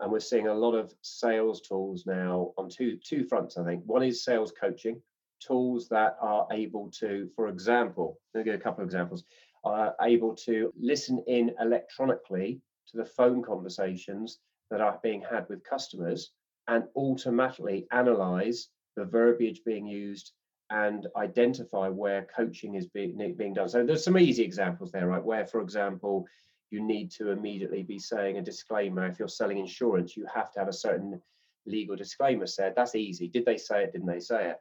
And 0.00 0.10
we're 0.10 0.20
seeing 0.20 0.48
a 0.48 0.54
lot 0.54 0.74
of 0.74 0.92
sales 1.02 1.60
tools 1.60 2.04
now 2.06 2.52
on 2.58 2.68
two 2.68 2.96
two 2.96 3.24
fronts, 3.24 3.56
I 3.56 3.64
think. 3.64 3.84
One 3.86 4.02
is 4.02 4.24
sales 4.24 4.52
coaching, 4.52 5.00
tools 5.40 5.88
that 5.88 6.16
are 6.20 6.46
able 6.50 6.90
to, 6.98 7.28
for 7.36 7.48
example, 7.48 8.18
let 8.34 8.40
me 8.40 8.44
give 8.50 8.60
a 8.60 8.62
couple 8.62 8.82
of 8.82 8.88
examples, 8.88 9.24
are 9.64 9.94
able 10.02 10.34
to 10.34 10.72
listen 10.78 11.22
in 11.26 11.52
electronically 11.60 12.60
to 12.88 12.96
the 12.96 13.04
phone 13.04 13.42
conversations 13.42 14.40
that 14.70 14.80
are 14.80 14.98
being 15.02 15.22
had 15.22 15.48
with 15.48 15.62
customers 15.64 16.32
and 16.68 16.84
automatically 16.96 17.86
analyze 17.92 18.68
the 18.96 19.04
verbiage 19.04 19.60
being 19.64 19.86
used 19.86 20.32
and 20.70 21.06
identify 21.16 21.88
where 21.88 22.26
coaching 22.34 22.74
is 22.74 22.86
being, 22.86 23.34
being 23.36 23.52
done. 23.52 23.68
So 23.68 23.84
there's 23.84 24.04
some 24.04 24.18
easy 24.18 24.42
examples 24.42 24.90
there, 24.90 25.06
right? 25.06 25.22
Where, 25.22 25.46
for 25.46 25.60
example, 25.60 26.26
you 26.72 26.82
need 26.82 27.10
to 27.12 27.30
immediately 27.30 27.82
be 27.82 27.98
saying 27.98 28.38
a 28.38 28.42
disclaimer. 28.42 29.06
If 29.06 29.18
you're 29.18 29.28
selling 29.28 29.58
insurance, 29.58 30.16
you 30.16 30.26
have 30.34 30.50
to 30.52 30.58
have 30.58 30.68
a 30.68 30.72
certain 30.72 31.20
legal 31.66 31.96
disclaimer 31.96 32.46
said. 32.46 32.74
That's 32.74 32.94
easy. 32.94 33.28
Did 33.28 33.44
they 33.44 33.58
say 33.58 33.84
it? 33.84 33.92
Didn't 33.92 34.08
they 34.08 34.20
say 34.20 34.50
it? 34.50 34.60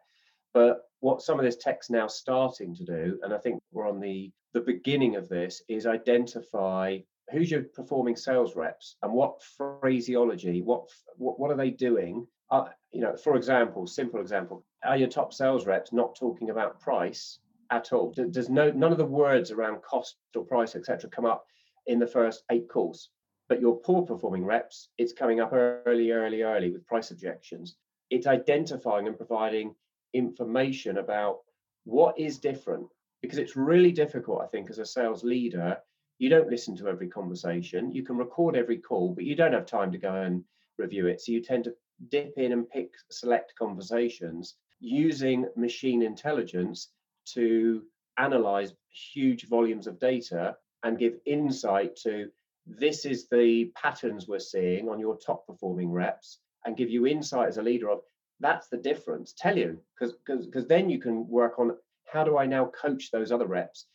But 0.54 0.90
what 1.00 1.22
some 1.22 1.40
of 1.40 1.46
this 1.46 1.56
tech's 1.56 1.90
now 1.90 2.08
starting 2.08 2.76
to 2.76 2.84
do, 2.84 3.20
and 3.24 3.34
I 3.34 3.38
think 3.38 3.62
we're 3.72 3.88
on 3.88 4.00
the 4.00 4.32
the 4.54 4.60
beginning 4.60 5.16
of 5.16 5.30
this, 5.30 5.64
is 5.70 5.86
identify 5.88 7.00
who's 7.32 7.50
your 7.50 7.64
performing 7.64 8.18
sales 8.18 8.58
reps 8.58 8.98
and 9.02 9.14
what 9.14 9.42
phraseology, 9.42 10.62
what 10.62 10.90
what, 11.16 11.40
what 11.40 11.52
are 11.52 11.58
they 11.58 11.72
doing? 11.72 12.28
Uh, 12.50 12.66
you 12.92 13.00
know, 13.00 13.16
for 13.16 13.38
example, 13.38 13.88
simple 13.88 14.20
example, 14.20 14.66
are 14.84 14.98
your 14.98 15.08
top 15.08 15.34
sales 15.34 15.66
reps 15.66 15.94
not 15.94 16.16
talking 16.16 16.50
about 16.50 16.82
price 16.82 17.40
at 17.70 17.94
all? 17.94 18.12
Does 18.12 18.50
no 18.50 18.72
none 18.72 18.92
of 18.92 18.98
the 18.98 19.06
words 19.06 19.52
around 19.52 19.82
cost 19.82 20.18
or 20.36 20.44
price, 20.44 20.76
etc., 20.76 21.10
come 21.10 21.26
up 21.26 21.46
in 21.88 22.00
the 22.00 22.08
first 22.08 22.44
eight 22.52 22.68
calls? 22.70 23.10
But 23.50 23.60
your 23.60 23.80
poor 23.80 24.04
performing 24.04 24.46
reps, 24.46 24.90
it's 24.98 25.14
coming 25.14 25.40
up 25.42 25.52
early, 25.54 26.12
early, 26.12 26.42
early 26.42 26.72
with 26.72 26.88
price 26.88 27.12
objections. 27.12 27.76
It's 28.10 28.28
identifying 28.28 29.08
and 29.08 29.18
providing 29.18 29.76
information 30.14 30.98
about 30.98 31.40
what 31.84 32.18
is 32.18 32.40
different 32.40 32.88
because 33.22 33.38
it's 33.38 33.56
really 33.56 33.92
difficult, 33.92 34.42
I 34.42 34.48
think, 34.48 34.70
as 34.70 34.80
a 34.80 34.86
sales 34.86 35.24
leader. 35.24 35.78
You 36.18 36.30
don't 36.30 36.50
listen 36.50 36.76
to 36.78 36.88
every 36.88 37.08
conversation. 37.08 37.92
You 37.92 38.04
can 38.04 38.18
record 38.18 38.56
every 38.56 38.78
call, 38.78 39.14
but 39.14 39.26
you 39.26 39.36
don't 39.36 39.54
have 39.54 39.66
time 39.66 39.92
to 39.92 39.98
go 39.98 40.14
and 40.14 40.44
review 40.78 41.08
it. 41.08 41.22
So 41.22 41.32
you 41.32 41.42
tend 41.42 41.66
to 41.66 41.76
dip 42.10 42.38
in 42.38 42.52
and 42.52 42.70
pick 42.70 42.94
select 43.10 43.54
conversations 43.58 44.56
using 44.80 45.46
machine 45.56 46.02
intelligence 46.02 46.90
to 47.34 47.84
analyze 48.18 48.74
huge 48.90 49.48
volumes 49.48 49.88
of 49.88 50.00
data 50.00 50.56
and 50.84 50.98
give 50.98 51.16
insight 51.26 51.96
to 51.98 52.30
this 52.66 53.06
is 53.06 53.28
the 53.28 53.72
patterns 53.76 54.28
we're 54.28 54.40
seeing 54.40 54.90
on 54.90 55.00
your 55.00 55.18
top 55.18 55.48
performing 55.48 55.92
reps 55.92 56.40
and 56.66 56.78
give 56.78 56.90
you 56.90 57.08
insight 57.08 57.48
as 57.48 57.58
a 57.58 57.62
leader 57.62 57.90
of 57.90 58.02
that's 58.40 58.68
the 58.68 58.78
difference. 58.78 59.34
Tell 59.38 59.58
you 59.58 59.80
because 59.94 60.16
because 60.26 60.68
then 60.68 60.90
you 60.90 61.00
can 61.00 61.28
work 61.28 61.60
on 61.60 61.78
how 62.12 62.24
do 62.24 62.38
i 62.38 62.46
now 62.46 62.66
coach 62.66 63.12
those 63.12 63.32
other 63.32 63.46
reps? 63.46 63.86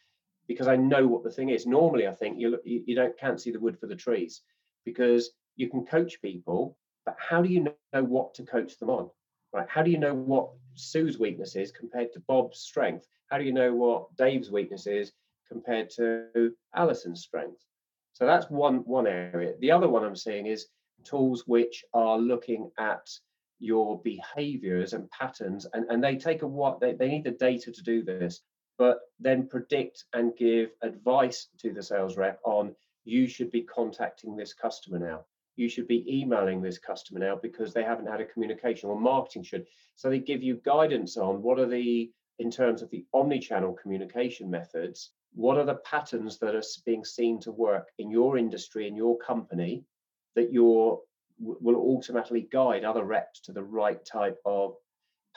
Because 0.46 0.68
i 0.68 0.77
know 0.77 1.07
what 1.07 1.25
the 1.25 1.31
thing 1.31 1.51
is. 1.51 1.66
Normally 1.66 2.07
i 2.07 2.12
think 2.12 2.38
you 2.38 2.59
you 2.64 2.94
don't 2.94 3.18
can't 3.18 3.40
see 3.40 3.51
the 3.51 3.61
wood 3.61 3.79
for 3.79 3.87
the 3.87 3.96
trees 3.96 4.42
because 4.85 5.31
you 5.57 5.68
can 5.68 5.85
coach 5.85 6.20
people 6.22 6.77
but 7.05 7.16
how 7.18 7.40
do 7.42 7.49
you 7.49 7.61
know 7.61 8.03
what 8.03 8.35
to 8.35 8.44
coach 8.44 8.79
them 8.79 8.90
on? 8.90 9.11
Right 9.53 9.68
how 9.68 9.83
do 9.83 9.90
you 9.90 9.99
know 9.99 10.14
what 10.14 10.51
sue's 10.75 11.18
weakness 11.18 11.57
is 11.57 11.72
compared 11.72 12.12
to 12.12 12.20
bob's 12.20 12.61
strength? 12.61 13.07
How 13.31 13.38
do 13.38 13.44
you 13.44 13.53
know 13.53 13.75
what 13.75 14.14
dave's 14.16 14.51
weakness 14.51 14.87
is 14.87 15.12
compared 15.48 15.90
to 15.90 16.52
alison's 16.74 17.22
strength. 17.22 17.62
So 18.12 18.26
that's 18.26 18.50
one 18.50 18.78
one 18.78 19.06
area. 19.06 19.54
The 19.61 19.70
other 19.70 19.88
one 19.88 20.04
i'm 20.04 20.16
seeing 20.16 20.46
is 20.46 20.66
tools 21.04 21.44
which 21.46 21.85
are 21.94 22.18
looking 22.18 22.70
at 22.78 23.09
your 23.59 24.00
behaviors 24.02 24.92
and 24.92 25.11
patterns 25.11 25.66
and, 25.72 25.87
and 25.88 26.02
they 26.04 26.16
take 26.16 26.42
a 26.42 26.46
what 26.46 26.78
they, 26.80 26.92
they 26.92 27.09
need 27.09 27.24
the 27.24 27.30
data 27.30 27.72
to 27.72 27.82
do 27.82 28.02
this 28.02 28.42
but 28.76 28.98
then 29.18 29.48
predict 29.48 30.04
and 30.12 30.37
give 30.37 30.70
advice 30.82 31.48
to 31.59 31.72
the 31.72 31.82
sales 31.82 32.18
rep 32.18 32.38
on 32.44 32.74
you 33.06 33.28
should 33.28 33.50
be 33.52 33.62
contacting 33.62 34.37
this 34.37 34.52
customer 34.52 34.98
now. 34.98 35.24
You 35.54 35.70
should 35.70 35.88
be 35.88 36.04
emailing 36.20 36.61
this 36.61 36.78
customer 36.78 37.20
now 37.20 37.37
because 37.40 37.72
they 37.72 37.85
haven't 37.85 38.09
had 38.09 38.20
a 38.20 38.26
communication 38.26 38.90
or 38.90 39.00
marketing 39.00 39.44
should. 39.44 39.66
So 39.94 40.11
they 40.11 40.18
give 40.18 40.42
you 40.42 40.61
guidance 40.64 41.16
on 41.16 41.40
what 41.40 41.59
are 41.59 41.68
the 41.68 42.11
in 42.38 42.50
terms 42.50 42.82
of 42.82 42.90
the 42.90 43.06
omni-channel 43.14 43.78
communication 43.80 44.50
methods 44.50 45.12
what 45.37 45.59
are 45.59 45.66
the 45.66 45.75
patterns 45.75 46.38
that 46.38 46.55
are 46.55 46.62
being 46.87 47.05
seen 47.05 47.38
to 47.38 47.53
work 47.53 47.88
in 47.99 48.11
your 48.11 48.38
industry 48.38 48.88
in 48.88 48.96
your 48.96 49.18
company 49.18 49.85
that 50.35 50.51
you're 50.51 50.99
will 51.38 51.77
automatically 51.77 52.49
guide 52.51 52.83
other 52.83 53.05
reps 53.05 53.40
to 53.40 53.53
the 53.53 53.62
right 53.62 54.03
type 54.07 54.38
of 54.46 54.75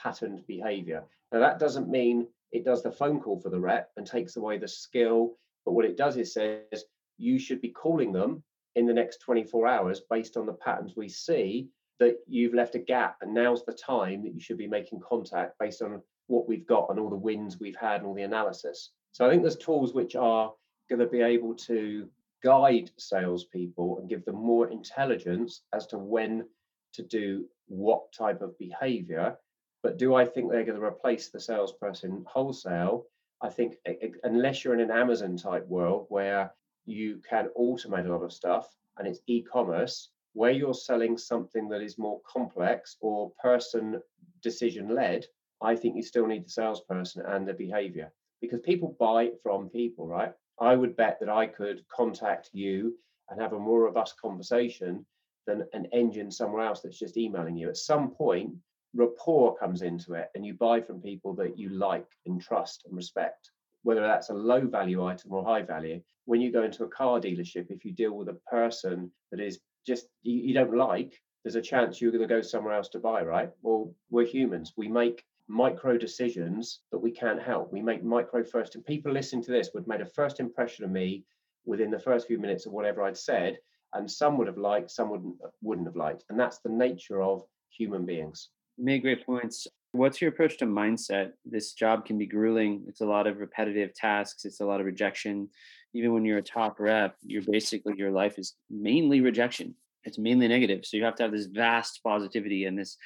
patterned 0.00 0.42
behavior? 0.46 1.04
Now 1.30 1.40
that 1.40 1.58
doesn't 1.58 1.90
mean 1.90 2.26
it 2.50 2.64
does 2.64 2.82
the 2.82 2.90
phone 2.90 3.20
call 3.20 3.38
for 3.40 3.50
the 3.50 3.60
rep 3.60 3.90
and 3.98 4.06
takes 4.06 4.36
away 4.36 4.56
the 4.56 4.66
skill 4.66 5.36
but 5.66 5.72
what 5.72 5.84
it 5.84 5.98
does 5.98 6.16
is 6.16 6.32
says 6.32 6.84
you 7.18 7.38
should 7.38 7.60
be 7.60 7.68
calling 7.68 8.10
them 8.10 8.42
in 8.76 8.86
the 8.86 8.94
next 8.94 9.18
24 9.18 9.66
hours 9.66 10.00
based 10.10 10.38
on 10.38 10.46
the 10.46 10.54
patterns 10.54 10.94
we 10.96 11.10
see 11.10 11.68
that 11.98 12.16
you've 12.26 12.54
left 12.54 12.74
a 12.74 12.78
gap 12.78 13.18
and 13.20 13.34
now's 13.34 13.66
the 13.66 13.72
time 13.74 14.22
that 14.22 14.32
you 14.32 14.40
should 14.40 14.56
be 14.56 14.66
making 14.66 14.98
contact 15.06 15.58
based 15.60 15.82
on 15.82 16.00
what 16.28 16.48
we've 16.48 16.66
got 16.66 16.88
and 16.88 16.98
all 16.98 17.10
the 17.10 17.16
wins 17.16 17.60
we've 17.60 17.76
had 17.76 18.00
and 18.00 18.06
all 18.06 18.14
the 18.14 18.22
analysis 18.22 18.92
so 19.12 19.26
i 19.26 19.30
think 19.30 19.42
there's 19.42 19.56
tools 19.56 19.94
which 19.94 20.16
are 20.16 20.52
going 20.88 20.98
to 20.98 21.06
be 21.06 21.22
able 21.22 21.54
to 21.54 22.08
guide 22.42 22.90
salespeople 22.98 23.98
and 23.98 24.08
give 24.08 24.24
them 24.24 24.36
more 24.36 24.70
intelligence 24.70 25.62
as 25.72 25.86
to 25.86 25.98
when 25.98 26.44
to 26.92 27.02
do 27.02 27.46
what 27.68 28.12
type 28.12 28.42
of 28.42 28.58
behavior. 28.58 29.36
But 29.82 29.98
do 29.98 30.14
I 30.14 30.24
think 30.24 30.50
they're 30.50 30.64
going 30.64 30.78
to 30.78 30.84
replace 30.84 31.28
the 31.28 31.40
salesperson 31.40 32.24
wholesale? 32.26 33.06
I 33.42 33.48
think 33.48 33.76
unless 34.24 34.64
you're 34.64 34.74
in 34.74 34.80
an 34.80 34.90
Amazon 34.90 35.36
type 35.36 35.66
world 35.66 36.06
where 36.08 36.52
you 36.84 37.20
can 37.28 37.48
automate 37.58 38.06
a 38.06 38.12
lot 38.12 38.22
of 38.22 38.32
stuff 38.32 38.68
and 38.98 39.06
it's 39.06 39.20
e-commerce, 39.26 40.10
where 40.34 40.50
you're 40.50 40.74
selling 40.74 41.16
something 41.16 41.68
that 41.68 41.80
is 41.80 41.98
more 41.98 42.20
complex 42.30 42.96
or 43.00 43.32
person 43.42 44.00
decision 44.42 44.94
led, 44.94 45.26
I 45.62 45.76
think 45.76 45.96
you 45.96 46.02
still 46.02 46.26
need 46.26 46.44
the 46.44 46.50
salesperson 46.50 47.24
and 47.26 47.46
the 47.46 47.54
behavior 47.54 48.12
because 48.40 48.60
people 48.60 48.96
buy 48.98 49.30
from 49.42 49.68
people, 49.68 50.06
right? 50.06 50.32
I 50.60 50.76
would 50.76 50.96
bet 50.96 51.18
that 51.20 51.28
I 51.28 51.46
could 51.46 51.82
contact 51.88 52.50
you 52.52 52.94
and 53.28 53.40
have 53.40 53.52
a 53.52 53.58
more 53.58 53.82
robust 53.82 54.20
conversation 54.20 55.06
than 55.46 55.64
an 55.72 55.86
engine 55.92 56.30
somewhere 56.30 56.64
else 56.64 56.80
that's 56.80 56.98
just 56.98 57.16
emailing 57.16 57.56
you. 57.56 57.68
At 57.68 57.76
some 57.76 58.10
point, 58.10 58.52
rapport 58.94 59.56
comes 59.56 59.82
into 59.82 60.14
it 60.14 60.28
and 60.34 60.44
you 60.44 60.54
buy 60.54 60.80
from 60.80 61.00
people 61.00 61.34
that 61.34 61.58
you 61.58 61.70
like 61.70 62.06
and 62.26 62.40
trust 62.40 62.84
and 62.86 62.96
respect, 62.96 63.50
whether 63.82 64.02
that's 64.02 64.30
a 64.30 64.34
low 64.34 64.66
value 64.66 65.04
item 65.04 65.32
or 65.32 65.44
high 65.44 65.62
value. 65.62 66.00
When 66.26 66.40
you 66.40 66.52
go 66.52 66.64
into 66.64 66.84
a 66.84 66.88
car 66.88 67.20
dealership, 67.20 67.70
if 67.70 67.84
you 67.84 67.92
deal 67.92 68.12
with 68.12 68.28
a 68.28 68.40
person 68.50 69.10
that 69.30 69.40
is 69.40 69.60
just 69.86 70.06
you, 70.22 70.40
you 70.40 70.54
don't 70.54 70.76
like, 70.76 71.14
there's 71.44 71.56
a 71.56 71.62
chance 71.62 72.00
you're 72.00 72.12
going 72.12 72.26
to 72.26 72.28
go 72.28 72.42
somewhere 72.42 72.74
else 72.74 72.88
to 72.90 72.98
buy, 72.98 73.22
right? 73.22 73.50
Well, 73.62 73.94
we're 74.10 74.26
humans. 74.26 74.74
We 74.76 74.88
make 74.88 75.24
micro 75.50 75.98
decisions 75.98 76.80
that 76.92 76.98
we 76.98 77.10
can't 77.10 77.42
help. 77.42 77.72
We 77.72 77.82
make 77.82 78.04
micro 78.04 78.44
first, 78.44 78.76
and 78.76 78.86
people 78.86 79.12
listening 79.12 79.42
to 79.44 79.50
this 79.50 79.70
would 79.74 79.88
make 79.88 80.00
a 80.00 80.06
first 80.06 80.38
impression 80.38 80.84
of 80.84 80.92
me 80.92 81.24
within 81.66 81.90
the 81.90 81.98
first 81.98 82.28
few 82.28 82.38
minutes 82.38 82.66
of 82.66 82.72
whatever 82.72 83.02
I'd 83.02 83.18
said, 83.18 83.58
and 83.92 84.08
some 84.08 84.38
would 84.38 84.46
have 84.46 84.58
liked, 84.58 84.92
some 84.92 85.10
wouldn't 85.10 85.34
wouldn't 85.60 85.88
have 85.88 85.96
liked, 85.96 86.24
and 86.30 86.38
that's 86.38 86.60
the 86.60 86.70
nature 86.70 87.20
of 87.20 87.42
human 87.68 88.06
beings. 88.06 88.50
You 88.76 88.84
made 88.84 89.02
great 89.02 89.26
points. 89.26 89.66
What's 89.92 90.20
your 90.20 90.30
approach 90.30 90.56
to 90.58 90.66
mindset? 90.66 91.32
This 91.44 91.72
job 91.72 92.06
can 92.06 92.16
be 92.16 92.26
grueling. 92.26 92.84
It's 92.86 93.00
a 93.00 93.06
lot 93.06 93.26
of 93.26 93.38
repetitive 93.38 93.92
tasks. 93.92 94.44
It's 94.44 94.60
a 94.60 94.64
lot 94.64 94.78
of 94.78 94.86
rejection. 94.86 95.48
Even 95.94 96.14
when 96.14 96.24
you're 96.24 96.38
a 96.38 96.42
top 96.42 96.78
rep, 96.78 97.16
you're 97.24 97.42
basically 97.42 97.94
your 97.96 98.12
life 98.12 98.38
is 98.38 98.54
mainly 98.70 99.20
rejection. 99.20 99.74
It's 100.04 100.16
mainly 100.16 100.46
negative. 100.46 100.86
So 100.86 100.96
you 100.96 101.04
have 101.04 101.16
to 101.16 101.24
have 101.24 101.32
this 101.32 101.46
vast 101.46 102.04
positivity 102.04 102.66
and 102.66 102.78
this 102.78 102.96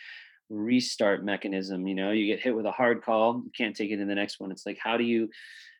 restart 0.50 1.24
mechanism. 1.24 1.86
You 1.86 1.94
know, 1.94 2.10
you 2.10 2.26
get 2.26 2.40
hit 2.40 2.54
with 2.54 2.66
a 2.66 2.72
hard 2.72 3.02
call, 3.02 3.42
you 3.44 3.50
can't 3.56 3.76
take 3.76 3.90
it 3.90 4.00
in 4.00 4.08
the 4.08 4.14
next 4.14 4.40
one. 4.40 4.50
It's 4.50 4.66
like, 4.66 4.78
how 4.82 4.96
do 4.96 5.04
you, 5.04 5.28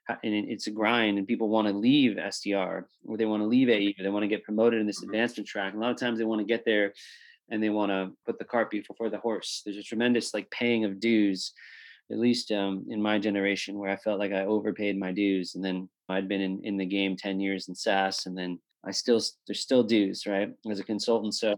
and 0.09 0.19
it's 0.23 0.67
a 0.67 0.71
grind, 0.71 1.19
and 1.19 1.27
people 1.27 1.49
want 1.49 1.69
to 1.69 1.75
leave 1.75 2.17
SDR 2.17 2.85
or 3.07 3.17
they 3.17 3.27
want 3.27 3.43
to 3.43 3.47
leave 3.47 3.69
AE 3.69 3.95
or 3.99 4.03
they 4.03 4.11
want 4.11 4.23
to 4.23 4.29
get 4.29 4.45
promoted 4.45 4.81
in 4.81 4.87
this 4.87 5.01
mm-hmm. 5.01 5.11
advancement 5.11 5.49
track. 5.49 5.73
And 5.73 5.83
a 5.83 5.85
lot 5.85 5.93
of 5.93 5.99
times 5.99 6.19
they 6.19 6.25
want 6.25 6.41
to 6.41 6.47
get 6.47 6.65
there 6.65 6.93
and 7.51 7.63
they 7.63 7.71
want 7.71 7.91
to 7.91 8.13
put 8.27 8.39
the 8.39 8.45
cart 8.45 8.71
before 8.71 9.11
the 9.11 9.19
horse. 9.19 9.63
There's 9.65 9.77
a 9.77 9.83
tremendous 9.83 10.35
like 10.35 10.51
paying 10.51 10.85
of 10.85 11.01
dues, 11.01 11.53
at 12.11 12.19
least 12.19 12.51
um, 12.51 12.87
in 12.89 13.03
my 13.03 13.19
generation, 13.19 13.79
where 13.79 13.91
I 13.91 13.97
felt 13.97 14.19
like 14.19 14.33
I 14.33 14.45
overpaid 14.45 14.99
my 14.99 15.13
dues. 15.13 15.55
And 15.55 15.65
then 15.65 15.89
I'd 16.09 16.29
been 16.29 16.41
in, 16.41 16.61
in 16.65 16.77
the 16.77 16.87
game 16.87 17.17
10 17.17 17.41
years 17.41 17.69
in 17.69 17.75
SaaS, 17.75 18.27
and 18.27 18.37
then 18.37 18.59
I 18.85 18.91
still, 18.91 19.21
there's 19.47 19.61
still 19.61 19.83
dues, 19.83 20.27
right? 20.27 20.51
As 20.71 20.81
a 20.81 20.85
consultant. 20.85 21.35
So 21.35 21.55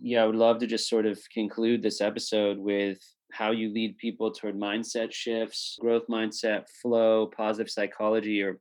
yeah, 0.00 0.22
I 0.22 0.26
would 0.26 0.36
love 0.36 0.58
to 0.58 0.66
just 0.66 0.88
sort 0.88 1.06
of 1.06 1.20
conclude 1.32 1.82
this 1.82 2.00
episode 2.00 2.58
with 2.58 2.98
how 3.32 3.50
you 3.50 3.72
lead 3.72 3.98
people 3.98 4.32
toward 4.32 4.56
mindset 4.56 5.12
shifts, 5.12 5.76
growth 5.80 6.06
mindset, 6.08 6.64
flow, 6.80 7.26
positive 7.26 7.70
psychology, 7.70 8.42
or 8.42 8.58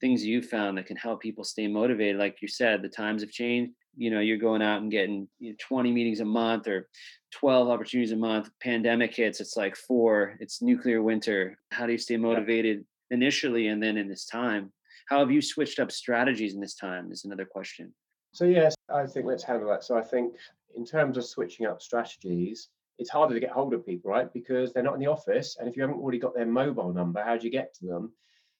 things 0.00 0.24
you 0.24 0.42
found 0.42 0.76
that 0.76 0.86
can 0.86 0.96
help 0.96 1.22
people 1.22 1.44
stay 1.44 1.66
motivated. 1.66 2.16
Like 2.16 2.42
you 2.42 2.48
said, 2.48 2.82
the 2.82 2.88
times 2.88 3.22
have 3.22 3.30
changed. 3.30 3.72
You 3.96 4.10
know, 4.10 4.20
you're 4.20 4.38
going 4.38 4.62
out 4.62 4.80
and 4.80 4.90
getting 4.90 5.28
you 5.38 5.50
know, 5.50 5.56
20 5.60 5.92
meetings 5.92 6.20
a 6.20 6.24
month 6.24 6.66
or 6.66 6.88
12 7.32 7.68
opportunities 7.68 8.12
a 8.12 8.16
month. 8.16 8.50
Pandemic 8.60 9.14
hits, 9.14 9.40
it's 9.40 9.56
like 9.56 9.76
four, 9.76 10.36
it's 10.40 10.62
nuclear 10.62 11.02
winter. 11.02 11.58
How 11.70 11.86
do 11.86 11.92
you 11.92 11.98
stay 11.98 12.16
motivated 12.16 12.84
initially 13.10 13.68
and 13.68 13.82
then 13.82 13.96
in 13.96 14.08
this 14.08 14.26
time? 14.26 14.72
How 15.08 15.18
have 15.18 15.30
you 15.30 15.42
switched 15.42 15.78
up 15.78 15.92
strategies 15.92 16.54
in 16.54 16.60
this 16.60 16.74
time? 16.74 17.12
Is 17.12 17.24
another 17.24 17.44
question. 17.44 17.92
So, 18.32 18.46
yes, 18.46 18.74
I 18.88 19.06
think 19.06 19.26
let's 19.26 19.44
handle 19.44 19.68
that. 19.68 19.84
So, 19.84 19.96
I 19.96 20.02
think 20.02 20.32
in 20.76 20.84
terms 20.84 21.16
of 21.16 21.24
switching 21.24 21.66
up 21.66 21.82
strategies, 21.82 22.68
it's 22.98 23.10
harder 23.10 23.34
to 23.34 23.40
get 23.40 23.50
hold 23.50 23.74
of 23.74 23.86
people, 23.86 24.10
right? 24.10 24.32
Because 24.32 24.72
they're 24.72 24.82
not 24.82 24.94
in 24.94 25.00
the 25.00 25.06
office. 25.06 25.56
And 25.58 25.68
if 25.68 25.76
you 25.76 25.82
haven't 25.82 25.98
already 25.98 26.18
got 26.18 26.34
their 26.34 26.46
mobile 26.46 26.92
number, 26.92 27.22
how 27.22 27.36
do 27.36 27.44
you 27.44 27.50
get 27.50 27.74
to 27.74 27.86
them? 27.86 28.12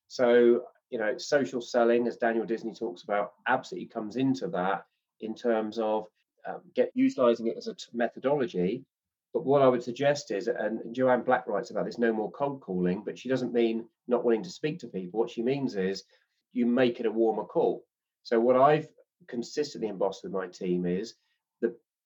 So, 0.08 0.64
you 0.90 0.98
know, 0.98 1.16
social 1.16 1.60
selling, 1.60 2.06
as 2.06 2.16
Daniel 2.16 2.44
Disney 2.44 2.74
talks 2.74 3.02
about, 3.02 3.32
absolutely 3.46 3.88
comes 3.88 4.16
into 4.16 4.48
that 4.48 4.84
in 5.20 5.34
terms 5.34 5.78
of 5.78 6.06
um, 6.46 6.60
get 6.74 6.90
utilizing 6.94 7.46
it 7.46 7.56
as 7.56 7.68
a 7.68 7.74
t- 7.74 7.86
methodology. 7.92 8.84
But 9.32 9.46
what 9.46 9.62
I 9.62 9.68
would 9.68 9.82
suggest 9.82 10.30
is, 10.30 10.48
and 10.48 10.94
Joanne 10.94 11.22
Black 11.22 11.46
writes 11.46 11.70
about 11.70 11.86
this, 11.86 11.98
no 11.98 12.12
more 12.12 12.30
cold 12.30 12.60
calling, 12.60 13.02
but 13.04 13.18
she 13.18 13.28
doesn't 13.28 13.54
mean 13.54 13.86
not 14.08 14.24
wanting 14.24 14.42
to 14.42 14.50
speak 14.50 14.78
to 14.80 14.88
people. 14.88 15.20
What 15.20 15.30
she 15.30 15.42
means 15.42 15.76
is 15.76 16.04
you 16.52 16.66
make 16.66 17.00
it 17.00 17.06
a 17.06 17.10
warmer 17.10 17.44
call. 17.44 17.84
So 18.24 18.38
what 18.38 18.56
I've 18.56 18.88
consistently 19.28 19.88
embossed 19.88 20.24
with 20.24 20.32
my 20.32 20.48
team 20.48 20.84
is 20.84 21.14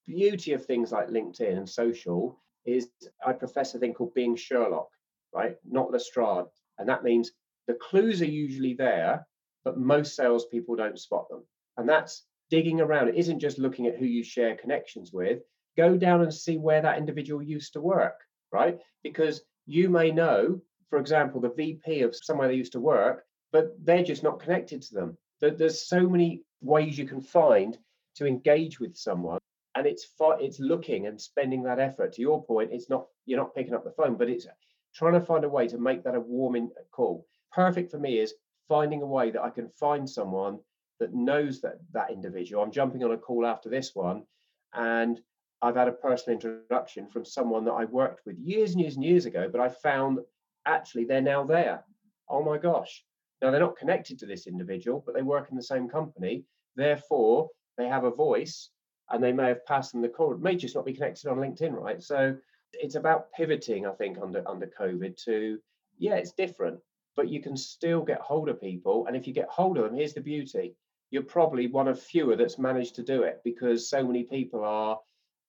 beauty 0.07 0.53
of 0.53 0.64
things 0.64 0.92
like 0.92 1.09
LinkedIn 1.09 1.57
and 1.57 1.69
social 1.69 2.40
is 2.64 2.88
I 3.25 3.33
profess 3.33 3.75
a 3.75 3.79
thing 3.79 3.95
called 3.95 4.14
being 4.14 4.37
Sherlock, 4.37 4.88
right? 5.35 5.57
Not 5.69 5.92
Lestrade. 5.92 6.47
And 6.79 6.88
that 6.88 7.05
means 7.05 7.33
the 7.66 7.75
clues 7.75 8.23
are 8.23 8.27
usually 8.27 8.75
there, 8.75 9.27
but 9.64 9.79
most 9.79 10.16
salespeople 10.16 10.77
don't 10.77 10.99
spot 10.99 11.29
them. 11.29 11.45
And 11.77 11.88
that's 11.88 12.25
digging 12.51 12.81
around. 12.81 13.09
It 13.09 13.16
isn't 13.16 13.40
just 13.40 13.59
looking 13.59 13.87
at 13.87 13.97
who 13.97 14.05
you 14.05 14.23
share 14.23 14.57
connections 14.57 15.12
with. 15.12 15.40
Go 15.77 15.97
down 15.97 16.23
and 16.23 16.33
see 16.33 16.57
where 16.57 16.83
that 16.83 16.99
individual 16.99 17.42
used 17.42 17.73
to 17.75 17.81
work, 17.81 18.19
right? 18.53 18.79
Because 19.03 19.42
you 19.66 19.88
may 19.90 20.11
know, 20.11 20.61
for 20.88 20.99
example, 20.99 21.40
the 21.40 21.53
VP 21.53 22.03
of 22.03 22.14
somewhere 22.14 22.49
they 22.49 22.55
used 22.55 22.73
to 22.73 22.81
work, 22.81 23.25
but 23.53 23.73
they're 23.85 24.05
just 24.05 24.23
not 24.23 24.40
connected 24.40 24.83
to 24.83 24.95
them. 24.95 25.19
There's 25.40 25.87
so 25.87 26.09
many 26.09 26.42
ways 26.62 26.99
you 26.99 27.07
can 27.07 27.21
find 27.21 27.77
to 28.16 28.27
engage 28.27 28.81
with 28.81 28.97
someone 28.97 29.40
and 29.77 29.87
it's 29.87 30.09
it's 30.41 30.59
looking 30.59 31.07
and 31.07 31.21
spending 31.21 31.62
that 31.62 31.79
effort. 31.79 32.15
To 32.15 32.23
your 32.23 32.43
point, 32.43 32.71
it's 32.73 32.89
not 32.89 33.07
you're 33.27 33.39
not 33.39 33.55
picking 33.55 33.75
up 33.75 33.85
the 33.85 33.91
phone, 33.91 34.17
but 34.17 34.31
it's 34.31 34.47
trying 34.95 35.12
to 35.12 35.21
find 35.21 35.45
a 35.45 35.49
way 35.49 35.69
to 35.69 35.79
make 35.79 36.03
that 36.05 36.15
a 36.15 36.21
warming 36.21 36.71
uh, 36.79 36.83
call. 36.91 37.27
Perfect 37.53 37.91
for 37.91 37.99
me 37.99 38.19
is 38.19 38.35
finding 38.69 39.03
a 39.03 39.07
way 39.07 39.31
that 39.31 39.43
I 39.43 39.51
can 39.51 39.69
find 39.69 40.09
someone 40.09 40.59
that 40.99 41.15
knows 41.15 41.61
that 41.61 41.79
that 41.93 42.11
individual. 42.11 42.62
I'm 42.62 42.73
jumping 42.73 43.05
on 43.05 43.12
a 43.12 43.19
call 43.19 43.45
after 43.45 43.69
this 43.69 43.95
one, 43.95 44.25
and 44.73 45.21
I've 45.61 45.77
had 45.77 45.89
a 45.89 45.93
personal 45.93 46.37
introduction 46.37 47.07
from 47.07 47.25
someone 47.25 47.65
that 47.67 47.73
I 47.73 47.85
worked 47.85 48.25
with 48.25 48.39
years 48.39 48.73
and 48.73 48.81
years 48.81 48.97
and 48.97 49.05
years 49.05 49.27
ago, 49.27 49.49
but 49.51 49.61
I 49.61 49.69
found 49.69 50.21
actually 50.65 51.05
they're 51.05 51.21
now 51.21 51.45
there. 51.45 51.85
Oh 52.29 52.43
my 52.43 52.57
gosh. 52.59 53.05
Now 53.43 53.51
they're 53.51 53.61
not 53.61 53.77
connected 53.77 54.19
to 54.21 54.27
this 54.27 54.47
individual, 54.47 55.03
but 55.05 55.15
they 55.15 55.23
work 55.23 55.49
in 55.51 55.57
the 55.57 55.62
same 55.62 55.89
company. 55.89 56.45
Therefore, 56.77 57.51
they 57.77 57.89
have 57.89 58.05
a 58.05 58.11
voice 58.11 58.71
and 59.11 59.23
they 59.23 59.33
may 59.33 59.49
have 59.49 59.64
passed 59.66 59.92
them 59.92 60.03
the 60.03 60.09
call. 60.09 60.37
may 60.37 60.57
just 60.57 60.75
not 60.75 60.85
be 60.85 60.92
connected 60.92 61.29
on 61.29 61.38
LinkedIn, 61.38 61.73
right? 61.73 62.03
So 62.03 62.37
it's 62.73 62.97
about 62.97 63.33
pivoting, 63.33 63.87
I 63.87 63.92
think, 63.92 64.19
under 64.21 64.47
under 64.49 64.66
COVID 64.66 65.16
to 65.25 65.59
yeah, 65.99 66.16
it's 66.16 66.33
different, 66.33 66.79
but 67.14 67.29
you 67.29 67.40
can 67.40 67.57
still 67.57 68.03
get 68.03 68.21
hold 68.21 68.49
of 68.49 68.61
people. 68.61 69.07
And 69.07 69.16
if 69.16 69.27
you 69.27 69.33
get 69.33 69.49
hold 69.49 69.79
of 69.79 69.85
them, 69.85 69.95
here's 69.95 70.14
the 70.14 70.21
beauty: 70.21 70.75
you're 71.11 71.23
probably 71.23 71.69
one 71.69 71.88
of 71.88 72.01
fewer 72.01 72.37
that's 72.37 72.59
managed 72.59 72.97
to 72.97 73.03
do 73.03 73.23
it 73.23 73.40
because 73.45 73.88
so 73.88 74.05
many 74.05 74.25
people 74.25 74.64
are 74.64 74.99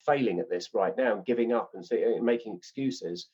failing 0.06 0.38
at 0.38 0.48
this 0.48 0.70
right 0.74 0.96
now, 0.96 1.16
and 1.16 1.26
giving 1.26 1.52
up 1.52 1.72
and 1.74 1.84
uh, 1.92 2.22
making 2.22 2.54
excuses. 2.56 3.28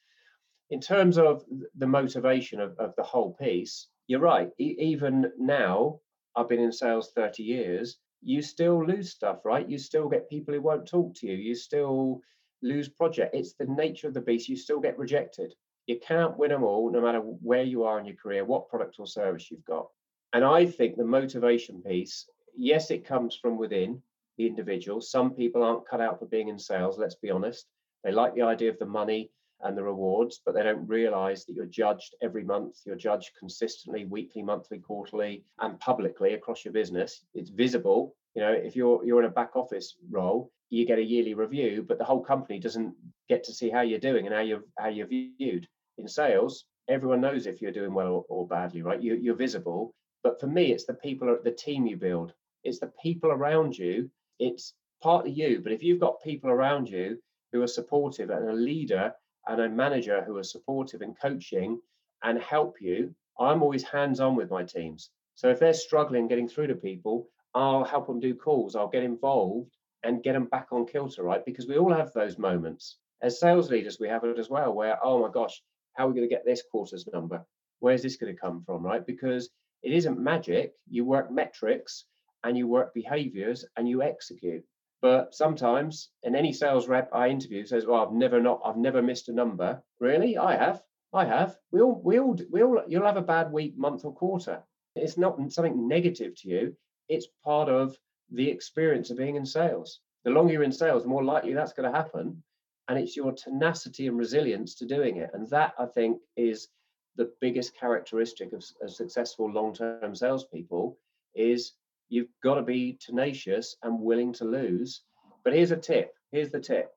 In 0.70 0.80
terms 0.80 1.18
of 1.18 1.44
the 1.76 1.86
motivation 1.86 2.58
of, 2.60 2.74
of 2.78 2.94
the 2.96 3.02
whole 3.02 3.34
piece, 3.34 3.88
you're 4.06 4.20
right. 4.20 4.50
E- 4.58 4.76
even 4.78 5.30
now, 5.38 6.00
I've 6.34 6.48
been 6.48 6.60
in 6.60 6.72
sales 6.72 7.12
30 7.14 7.42
years 7.42 7.98
you 8.24 8.42
still 8.42 8.84
lose 8.84 9.10
stuff, 9.10 9.44
right? 9.44 9.68
You 9.68 9.78
still 9.78 10.08
get 10.08 10.30
people 10.30 10.54
who 10.54 10.62
won't 10.62 10.88
talk 10.88 11.14
to 11.16 11.26
you. 11.26 11.34
You 11.34 11.54
still 11.54 12.20
lose 12.62 12.88
project. 12.88 13.34
It's 13.34 13.52
the 13.52 13.66
nature 13.66 14.08
of 14.08 14.14
the 14.14 14.20
beast. 14.20 14.48
You 14.48 14.56
still 14.56 14.80
get 14.80 14.98
rejected. 14.98 15.54
You 15.86 16.00
can't 16.00 16.38
win 16.38 16.50
them 16.50 16.64
all, 16.64 16.90
no 16.90 17.02
matter 17.02 17.20
where 17.20 17.62
you 17.62 17.84
are 17.84 18.00
in 18.00 18.06
your 18.06 18.16
career, 18.16 18.44
what 18.44 18.70
product 18.70 18.96
or 18.98 19.06
service 19.06 19.50
you've 19.50 19.64
got. 19.66 19.88
And 20.32 20.42
I 20.44 20.64
think 20.64 20.96
the 20.96 21.04
motivation 21.04 21.82
piece, 21.82 22.26
yes, 22.56 22.90
it 22.90 23.06
comes 23.06 23.36
from 23.36 23.58
within 23.58 24.00
the 24.38 24.46
individual. 24.46 25.02
Some 25.02 25.32
people 25.32 25.62
aren't 25.62 25.86
cut 25.86 26.00
out 26.00 26.18
for 26.18 26.26
being 26.26 26.48
in 26.48 26.58
sales, 26.58 26.98
let's 26.98 27.16
be 27.16 27.30
honest. 27.30 27.66
They 28.02 28.12
like 28.12 28.34
the 28.34 28.42
idea 28.42 28.70
of 28.70 28.78
the 28.78 28.86
money 28.86 29.30
and 29.62 29.76
the 29.76 29.82
rewards, 29.82 30.40
but 30.44 30.54
they 30.54 30.62
don't 30.62 30.86
realize 30.86 31.44
that 31.44 31.54
you're 31.54 31.66
judged 31.66 32.14
every 32.22 32.44
month. 32.44 32.76
You're 32.84 32.96
judged 32.96 33.30
consistently, 33.38 34.04
weekly, 34.04 34.42
monthly, 34.42 34.78
quarterly, 34.78 35.44
and 35.60 35.80
publicly 35.80 36.34
across 36.34 36.64
your 36.64 36.72
business. 36.72 37.24
It's 37.34 37.50
visible. 37.50 38.14
You 38.34 38.42
know, 38.42 38.52
if 38.52 38.76
you're 38.76 39.04
you're 39.04 39.20
in 39.20 39.26
a 39.28 39.32
back 39.40 39.56
office 39.56 39.96
role, 40.10 40.50
you 40.70 40.86
get 40.86 40.98
a 40.98 41.04
yearly 41.04 41.34
review, 41.34 41.84
but 41.86 41.98
the 41.98 42.04
whole 42.04 42.22
company 42.22 42.58
doesn't 42.58 42.94
get 43.28 43.44
to 43.44 43.54
see 43.54 43.70
how 43.70 43.82
you're 43.82 43.98
doing 43.98 44.26
and 44.26 44.34
how 44.34 44.42
you're 44.42 44.64
how 44.78 44.88
you're 44.88 45.06
viewed. 45.06 45.68
In 45.98 46.08
sales, 46.08 46.64
everyone 46.88 47.20
knows 47.20 47.46
if 47.46 47.62
you're 47.62 47.70
doing 47.70 47.94
well 47.94 48.08
or, 48.08 48.24
or 48.28 48.48
badly, 48.48 48.82
right? 48.82 49.00
You, 49.00 49.14
you're 49.14 49.36
visible. 49.36 49.94
But 50.24 50.40
for 50.40 50.46
me, 50.46 50.72
it's 50.72 50.86
the 50.86 50.94
people, 50.94 51.38
the 51.44 51.52
team 51.52 51.86
you 51.86 51.96
build. 51.96 52.32
It's 52.64 52.80
the 52.80 52.92
people 53.00 53.30
around 53.30 53.76
you. 53.76 54.10
It's 54.40 54.74
partly 55.02 55.30
you, 55.30 55.60
but 55.62 55.72
if 55.72 55.82
you've 55.82 56.00
got 56.00 56.22
people 56.22 56.50
around 56.50 56.88
you 56.88 57.18
who 57.52 57.62
are 57.62 57.68
supportive 57.68 58.30
and 58.30 58.48
a 58.48 58.52
leader 58.52 59.12
and 59.48 59.60
a 59.60 59.68
manager 59.68 60.22
who 60.22 60.36
are 60.36 60.44
supportive 60.44 61.02
and 61.02 61.18
coaching 61.20 61.80
and 62.22 62.40
help 62.40 62.76
you, 62.80 63.14
I'm 63.38 63.62
always 63.62 63.82
hands 63.82 64.20
on 64.20 64.36
with 64.36 64.50
my 64.50 64.64
teams. 64.64 65.10
So 65.34 65.48
if 65.50 65.58
they're 65.58 65.74
struggling 65.74 66.28
getting 66.28 66.48
through 66.48 66.68
to 66.68 66.74
people, 66.74 67.28
I'll 67.54 67.84
help 67.84 68.06
them 68.06 68.20
do 68.20 68.34
calls, 68.34 68.76
I'll 68.76 68.88
get 68.88 69.02
involved 69.02 69.76
and 70.02 70.22
get 70.22 70.32
them 70.32 70.46
back 70.46 70.68
on 70.70 70.86
kilter, 70.86 71.22
right? 71.22 71.44
Because 71.44 71.66
we 71.66 71.78
all 71.78 71.92
have 71.92 72.12
those 72.12 72.38
moments. 72.38 72.98
As 73.22 73.40
sales 73.40 73.70
leaders, 73.70 73.98
we 73.98 74.08
have 74.08 74.24
it 74.24 74.38
as 74.38 74.50
well, 74.50 74.74
where, 74.74 74.98
oh 75.02 75.22
my 75.22 75.30
gosh, 75.30 75.62
how 75.94 76.04
are 76.04 76.08
we 76.08 76.14
going 76.14 76.28
to 76.28 76.34
get 76.34 76.44
this 76.44 76.62
quarter's 76.70 77.06
number? 77.12 77.44
Where's 77.80 78.02
this 78.02 78.16
going 78.16 78.34
to 78.34 78.40
come 78.40 78.62
from, 78.64 78.84
right? 78.84 79.04
Because 79.04 79.50
it 79.82 79.92
isn't 79.92 80.18
magic. 80.18 80.72
You 80.88 81.04
work 81.04 81.30
metrics 81.30 82.04
and 82.42 82.56
you 82.56 82.66
work 82.66 82.92
behaviors 82.94 83.64
and 83.76 83.88
you 83.88 84.02
execute. 84.02 84.64
But 85.04 85.34
sometimes, 85.34 86.08
in 86.22 86.34
any 86.34 86.54
sales 86.54 86.88
rep 86.88 87.10
I 87.12 87.28
interview 87.28 87.66
says, 87.66 87.84
"Well, 87.84 88.00
I've 88.00 88.14
never 88.14 88.40
not, 88.40 88.62
I've 88.64 88.78
never 88.78 89.02
missed 89.02 89.28
a 89.28 89.34
number." 89.34 89.82
Really, 90.00 90.38
I 90.38 90.56
have. 90.56 90.82
I 91.12 91.26
have. 91.26 91.58
We 91.72 91.82
all, 91.82 92.00
we 92.02 92.18
all, 92.18 92.38
we 92.50 92.62
all. 92.62 92.82
You'll 92.88 93.04
have 93.04 93.18
a 93.18 93.32
bad 93.34 93.52
week, 93.52 93.76
month, 93.76 94.06
or 94.06 94.14
quarter. 94.14 94.62
It's 94.96 95.18
not 95.18 95.36
something 95.52 95.86
negative 95.86 96.34
to 96.36 96.48
you. 96.48 96.74
It's 97.10 97.28
part 97.44 97.68
of 97.68 97.98
the 98.30 98.48
experience 98.48 99.10
of 99.10 99.18
being 99.18 99.36
in 99.36 99.44
sales. 99.44 100.00
The 100.24 100.30
longer 100.30 100.54
you're 100.54 100.62
in 100.62 100.72
sales, 100.72 101.02
the 101.02 101.10
more 101.10 101.22
likely 101.22 101.52
that's 101.52 101.74
going 101.74 101.92
to 101.92 101.98
happen. 101.98 102.42
And 102.88 102.98
it's 102.98 103.14
your 103.14 103.32
tenacity 103.32 104.06
and 104.06 104.16
resilience 104.16 104.74
to 104.76 104.86
doing 104.86 105.18
it. 105.18 105.28
And 105.34 105.46
that, 105.50 105.74
I 105.78 105.84
think, 105.84 106.22
is 106.34 106.68
the 107.16 107.30
biggest 107.42 107.76
characteristic 107.78 108.54
of, 108.54 108.64
of 108.80 108.90
successful 108.90 109.50
long-term 109.52 110.14
salespeople 110.14 110.98
is 111.34 111.74
you've 112.14 112.28
got 112.44 112.54
to 112.54 112.62
be 112.62 112.96
tenacious 113.00 113.76
and 113.82 114.00
willing 114.00 114.32
to 114.34 114.44
lose. 114.44 115.02
But 115.42 115.52
here's 115.52 115.72
a 115.72 115.76
tip. 115.76 116.12
Here's 116.30 116.50
the 116.50 116.60
tip. 116.60 116.90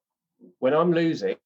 When 0.59 0.73
I'm 0.73 0.93
losing 0.93 1.37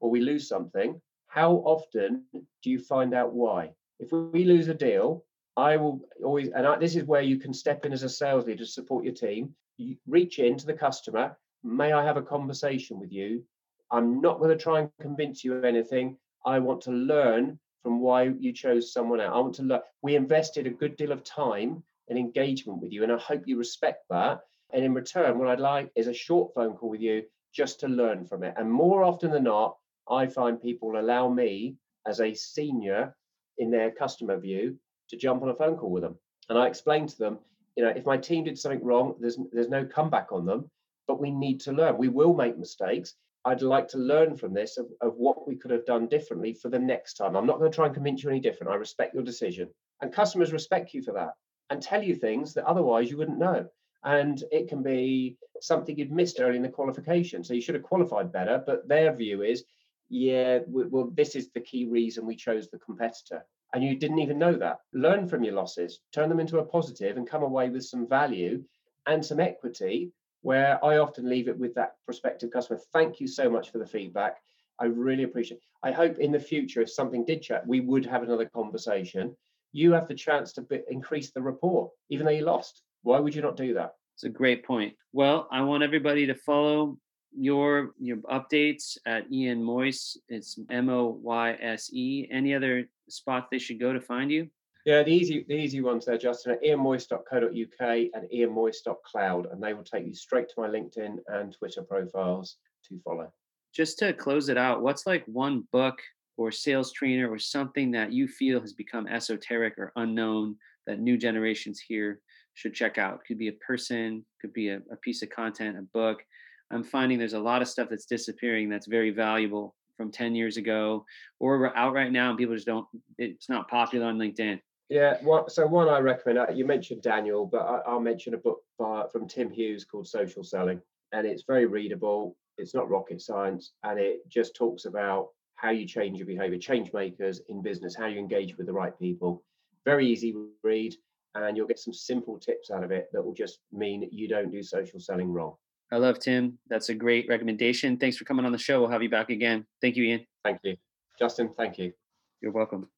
or 0.00 0.10
we 0.10 0.20
lose 0.20 0.46
something, 0.46 1.00
how 1.26 1.54
often 1.74 2.24
do 2.62 2.70
you 2.70 2.78
find 2.78 3.14
out 3.14 3.32
why? 3.32 3.70
If 3.98 4.12
we 4.12 4.44
lose 4.44 4.68
a 4.68 4.74
deal, 4.74 5.24
I 5.56 5.78
will 5.78 6.00
always, 6.22 6.48
and 6.48 6.66
I, 6.66 6.76
this 6.78 6.96
is 6.96 7.04
where 7.04 7.22
you 7.22 7.38
can 7.38 7.54
step 7.54 7.86
in 7.86 7.92
as 7.92 8.02
a 8.02 8.08
sales 8.08 8.44
leader 8.44 8.64
to 8.64 8.70
support 8.70 9.04
your 9.04 9.14
team. 9.14 9.54
You 9.78 9.96
reach 10.06 10.38
in 10.38 10.58
to 10.58 10.66
the 10.66 10.74
customer. 10.74 11.36
May 11.62 11.92
I 11.92 12.04
have 12.04 12.18
a 12.18 12.22
conversation 12.22 13.00
with 13.00 13.10
you? 13.10 13.42
I'm 13.90 14.20
not 14.20 14.38
going 14.38 14.50
to 14.50 14.62
try 14.62 14.80
and 14.80 14.90
convince 15.00 15.42
you 15.42 15.54
of 15.54 15.64
anything. 15.64 16.18
I 16.44 16.58
want 16.58 16.82
to 16.82 16.90
learn 16.90 17.58
from 17.82 18.00
why 18.00 18.24
you 18.38 18.52
chose 18.52 18.92
someone 18.92 19.20
else. 19.20 19.32
I 19.34 19.40
want 19.40 19.54
to 19.56 19.62
learn. 19.62 19.80
We 20.02 20.14
invested 20.14 20.66
a 20.66 20.70
good 20.70 20.96
deal 20.96 21.12
of 21.12 21.24
time 21.24 21.82
and 22.08 22.18
engagement 22.18 22.80
with 22.80 22.92
you, 22.92 23.02
and 23.02 23.12
I 23.12 23.18
hope 23.18 23.42
you 23.46 23.58
respect 23.58 24.04
that. 24.10 24.40
And 24.72 24.84
in 24.84 24.94
return, 24.94 25.38
what 25.38 25.48
I'd 25.48 25.60
like 25.60 25.90
is 25.94 26.06
a 26.06 26.14
short 26.14 26.52
phone 26.54 26.74
call 26.74 26.90
with 26.90 27.00
you 27.00 27.22
just 27.54 27.80
to 27.80 27.88
learn 27.88 28.24
from 28.24 28.42
it. 28.42 28.54
And 28.56 28.70
more 28.70 29.04
often 29.04 29.30
than 29.30 29.44
not, 29.44 29.76
I 30.08 30.26
find 30.26 30.60
people 30.60 30.98
allow 30.98 31.28
me 31.28 31.76
as 32.06 32.20
a 32.20 32.34
senior 32.34 33.14
in 33.58 33.70
their 33.70 33.90
customer 33.90 34.36
view 34.38 34.76
to 35.10 35.16
jump 35.16 35.42
on 35.42 35.50
a 35.50 35.54
phone 35.54 35.76
call 35.76 35.90
with 35.90 36.02
them. 36.02 36.18
And 36.48 36.58
I 36.58 36.66
explain 36.66 37.06
to 37.06 37.18
them, 37.18 37.38
you 37.76 37.84
know, 37.84 37.90
if 37.90 38.04
my 38.04 38.16
team 38.16 38.44
did 38.44 38.58
something 38.58 38.84
wrong, 38.84 39.14
there's 39.20 39.38
there's 39.52 39.68
no 39.68 39.84
comeback 39.84 40.32
on 40.32 40.44
them, 40.44 40.70
but 41.06 41.20
we 41.20 41.30
need 41.30 41.60
to 41.62 41.72
learn. 41.72 41.96
We 41.96 42.08
will 42.08 42.34
make 42.34 42.58
mistakes. 42.58 43.14
I'd 43.44 43.62
like 43.62 43.88
to 43.88 43.98
learn 43.98 44.36
from 44.36 44.54
this 44.54 44.78
of, 44.78 44.86
of 45.00 45.16
what 45.16 45.46
we 45.46 45.56
could 45.56 45.70
have 45.70 45.84
done 45.84 46.08
differently 46.08 46.54
for 46.54 46.70
the 46.70 46.78
next 46.78 47.14
time. 47.14 47.36
I'm 47.36 47.46
not 47.46 47.58
going 47.58 47.70
to 47.70 47.74
try 47.74 47.86
and 47.86 47.94
convince 47.94 48.22
you 48.22 48.30
any 48.30 48.40
different. 48.40 48.72
I 48.72 48.76
respect 48.76 49.14
your 49.14 49.22
decision. 49.22 49.68
And 50.00 50.12
customers 50.12 50.52
respect 50.52 50.94
you 50.94 51.02
for 51.02 51.12
that 51.12 51.34
and 51.70 51.82
tell 51.82 52.02
you 52.02 52.14
things 52.14 52.54
that 52.54 52.64
otherwise 52.64 53.10
you 53.10 53.16
wouldn't 53.16 53.38
know. 53.38 53.66
And 54.04 54.42
it 54.52 54.68
can 54.68 54.82
be 54.82 55.38
something 55.60 55.98
you'd 55.98 56.12
missed 56.12 56.40
early 56.40 56.56
in 56.56 56.62
the 56.62 56.68
qualification. 56.68 57.42
So 57.42 57.54
you 57.54 57.62
should 57.62 57.74
have 57.74 57.84
qualified 57.84 58.32
better. 58.32 58.62
But 58.64 58.86
their 58.86 59.12
view 59.14 59.42
is, 59.42 59.64
yeah, 60.10 60.58
well, 60.66 61.10
this 61.14 61.34
is 61.34 61.50
the 61.50 61.60
key 61.60 61.86
reason 61.86 62.26
we 62.26 62.36
chose 62.36 62.68
the 62.68 62.78
competitor. 62.78 63.44
And 63.72 63.82
you 63.82 63.96
didn't 63.96 64.18
even 64.18 64.38
know 64.38 64.54
that. 64.54 64.80
Learn 64.92 65.26
from 65.26 65.42
your 65.42 65.54
losses, 65.54 66.00
turn 66.12 66.28
them 66.28 66.38
into 66.38 66.58
a 66.58 66.64
positive, 66.64 67.16
and 67.16 67.28
come 67.28 67.42
away 67.42 67.70
with 67.70 67.84
some 67.84 68.06
value 68.06 68.62
and 69.06 69.24
some 69.24 69.40
equity 69.40 70.12
where 70.42 70.84
I 70.84 70.98
often 70.98 71.28
leave 71.28 71.48
it 71.48 71.58
with 71.58 71.74
that 71.74 71.96
prospective 72.04 72.50
customer. 72.50 72.78
Thank 72.92 73.18
you 73.18 73.26
so 73.26 73.48
much 73.48 73.70
for 73.72 73.78
the 73.78 73.86
feedback. 73.86 74.36
I 74.78 74.84
really 74.84 75.22
appreciate 75.22 75.56
it. 75.56 75.62
I 75.82 75.90
hope 75.90 76.18
in 76.18 76.32
the 76.32 76.38
future, 76.38 76.82
if 76.82 76.90
something 76.90 77.24
did 77.24 77.40
chat, 77.40 77.66
we 77.66 77.80
would 77.80 78.04
have 78.04 78.22
another 78.22 78.44
conversation. 78.44 79.34
You 79.74 79.92
have 79.92 80.06
the 80.06 80.14
chance 80.14 80.52
to 80.52 80.64
increase 80.88 81.32
the 81.32 81.42
rapport, 81.42 81.90
even 82.08 82.24
though 82.24 82.32
you 82.32 82.44
lost. 82.44 82.82
Why 83.02 83.18
would 83.18 83.34
you 83.34 83.42
not 83.42 83.56
do 83.56 83.74
that? 83.74 83.94
It's 84.14 84.22
a 84.22 84.28
great 84.28 84.64
point. 84.64 84.94
Well, 85.12 85.48
I 85.50 85.62
want 85.62 85.82
everybody 85.82 86.26
to 86.26 86.34
follow 86.34 86.96
your 87.36 87.90
your 87.98 88.18
updates 88.18 88.96
at 89.04 89.30
Ian 89.32 89.60
Moyse. 89.60 90.16
It's 90.28 90.56
M 90.70 90.88
O 90.88 91.18
Y 91.20 91.58
S 91.60 91.90
E. 91.92 92.28
Any 92.30 92.54
other 92.54 92.88
spots 93.08 93.48
they 93.50 93.58
should 93.58 93.80
go 93.80 93.92
to 93.92 94.00
find 94.00 94.30
you? 94.30 94.48
Yeah, 94.86 95.02
the 95.02 95.10
easy 95.10 95.44
the 95.48 95.56
easy 95.56 95.80
ones 95.80 96.06
there, 96.06 96.18
Justin, 96.18 96.52
at 96.52 96.62
ianmoyse.co.uk 96.62 97.88
and 98.14 98.30
ianmoyse.cloud, 98.32 99.46
and 99.50 99.60
they 99.60 99.74
will 99.74 99.82
take 99.82 100.06
you 100.06 100.14
straight 100.14 100.48
to 100.50 100.54
my 100.60 100.68
LinkedIn 100.68 101.16
and 101.26 101.52
Twitter 101.52 101.82
profiles 101.82 102.58
to 102.88 103.00
follow. 103.00 103.32
Just 103.74 103.98
to 103.98 104.12
close 104.12 104.48
it 104.48 104.56
out, 104.56 104.82
what's 104.82 105.04
like 105.04 105.24
one 105.26 105.64
book 105.72 105.98
or 106.36 106.50
sales 106.50 106.92
trainer 106.92 107.30
or 107.30 107.38
something 107.38 107.90
that 107.92 108.12
you 108.12 108.26
feel 108.26 108.60
has 108.60 108.72
become 108.72 109.06
esoteric 109.06 109.74
or 109.78 109.92
unknown 109.96 110.56
that 110.86 111.00
new 111.00 111.16
generations 111.16 111.80
here 111.80 112.20
should 112.54 112.74
check 112.74 112.98
out? 112.98 113.24
Could 113.26 113.38
be 113.38 113.48
a 113.48 113.52
person, 113.66 114.24
could 114.40 114.52
be 114.52 114.68
a, 114.68 114.76
a 114.90 114.96
piece 115.02 115.22
of 115.22 115.30
content, 115.30 115.78
a 115.78 115.82
book. 115.82 116.22
I'm 116.70 116.84
finding 116.84 117.18
there's 117.18 117.34
a 117.34 117.38
lot 117.40 117.62
of 117.62 117.68
stuff 117.68 117.88
that's 117.88 118.06
disappearing 118.06 118.68
that's 118.68 118.86
very 118.86 119.10
valuable 119.10 119.74
from 119.96 120.10
10 120.10 120.34
years 120.34 120.56
ago 120.56 121.04
or 121.38 121.60
we're 121.60 121.76
out 121.76 121.94
right 121.94 122.10
now 122.10 122.30
and 122.30 122.36
people 122.36 122.56
just 122.56 122.66
don't 122.66 122.84
it's 123.16 123.48
not 123.48 123.68
popular 123.68 124.06
on 124.06 124.18
linkedin 124.18 124.58
yeah, 124.90 125.16
well, 125.22 125.48
so 125.48 125.66
one 125.66 125.88
I 125.88 125.98
recommend. 125.98 126.38
Uh, 126.38 126.52
you 126.52 126.66
mentioned 126.66 127.02
Daniel, 127.02 127.46
but 127.46 127.62
I, 127.62 127.92
will 127.92 128.00
mention 128.00 128.34
a 128.34 128.38
book 128.38 128.60
by, 128.78 129.04
from 129.10 129.26
Tim 129.26 129.50
Hughes 129.50 129.84
called 129.84 130.06
Social 130.06 130.44
Selling, 130.44 130.80
and 131.12 131.26
it's 131.26 131.44
very 131.46 131.66
readable. 131.66 132.36
It's 132.58 132.74
not 132.74 132.90
rocket 132.90 133.20
science, 133.20 133.72
and 133.82 133.98
it 133.98 134.28
just 134.28 134.54
talks 134.54 134.84
about 134.84 135.28
how 135.56 135.70
you 135.70 135.86
change 135.86 136.18
your 136.18 136.26
behavior, 136.26 136.58
change 136.58 136.92
makers 136.92 137.40
in 137.48 137.62
business, 137.62 137.94
how 137.96 138.06
you 138.06 138.18
engage 138.18 138.56
with 138.56 138.66
the 138.66 138.72
right 138.72 138.98
people. 138.98 139.42
Very 139.84 140.06
easy 140.06 140.34
read, 140.62 140.94
and 141.34 141.56
you'll 141.56 141.66
get 141.66 141.78
some 141.78 141.94
simple 141.94 142.38
tips 142.38 142.70
out 142.70 142.84
of 142.84 142.90
it 142.90 143.08
that 143.12 143.22
will 143.22 143.34
just 143.34 143.60
mean 143.72 144.08
you 144.12 144.28
don't 144.28 144.50
do 144.50 144.62
social 144.62 145.00
selling 145.00 145.32
wrong. 145.32 145.54
I 145.92 145.96
love 145.96 146.18
Tim. 146.18 146.58
That's 146.68 146.88
a 146.88 146.94
great 146.94 147.26
recommendation. 147.28 147.96
Thanks 147.96 148.16
for 148.16 148.24
coming 148.24 148.44
on 148.44 148.52
the 148.52 148.58
show. 148.58 148.80
We'll 148.80 148.90
have 148.90 149.02
you 149.02 149.10
back 149.10 149.30
again. 149.30 149.66
Thank 149.80 149.96
you, 149.96 150.04
Ian. 150.04 150.26
Thank 150.42 150.58
you. 150.64 150.76
Justin, 151.18 151.50
thank 151.56 151.78
you. 151.78 151.92
You're 152.40 152.52
welcome. 152.52 152.88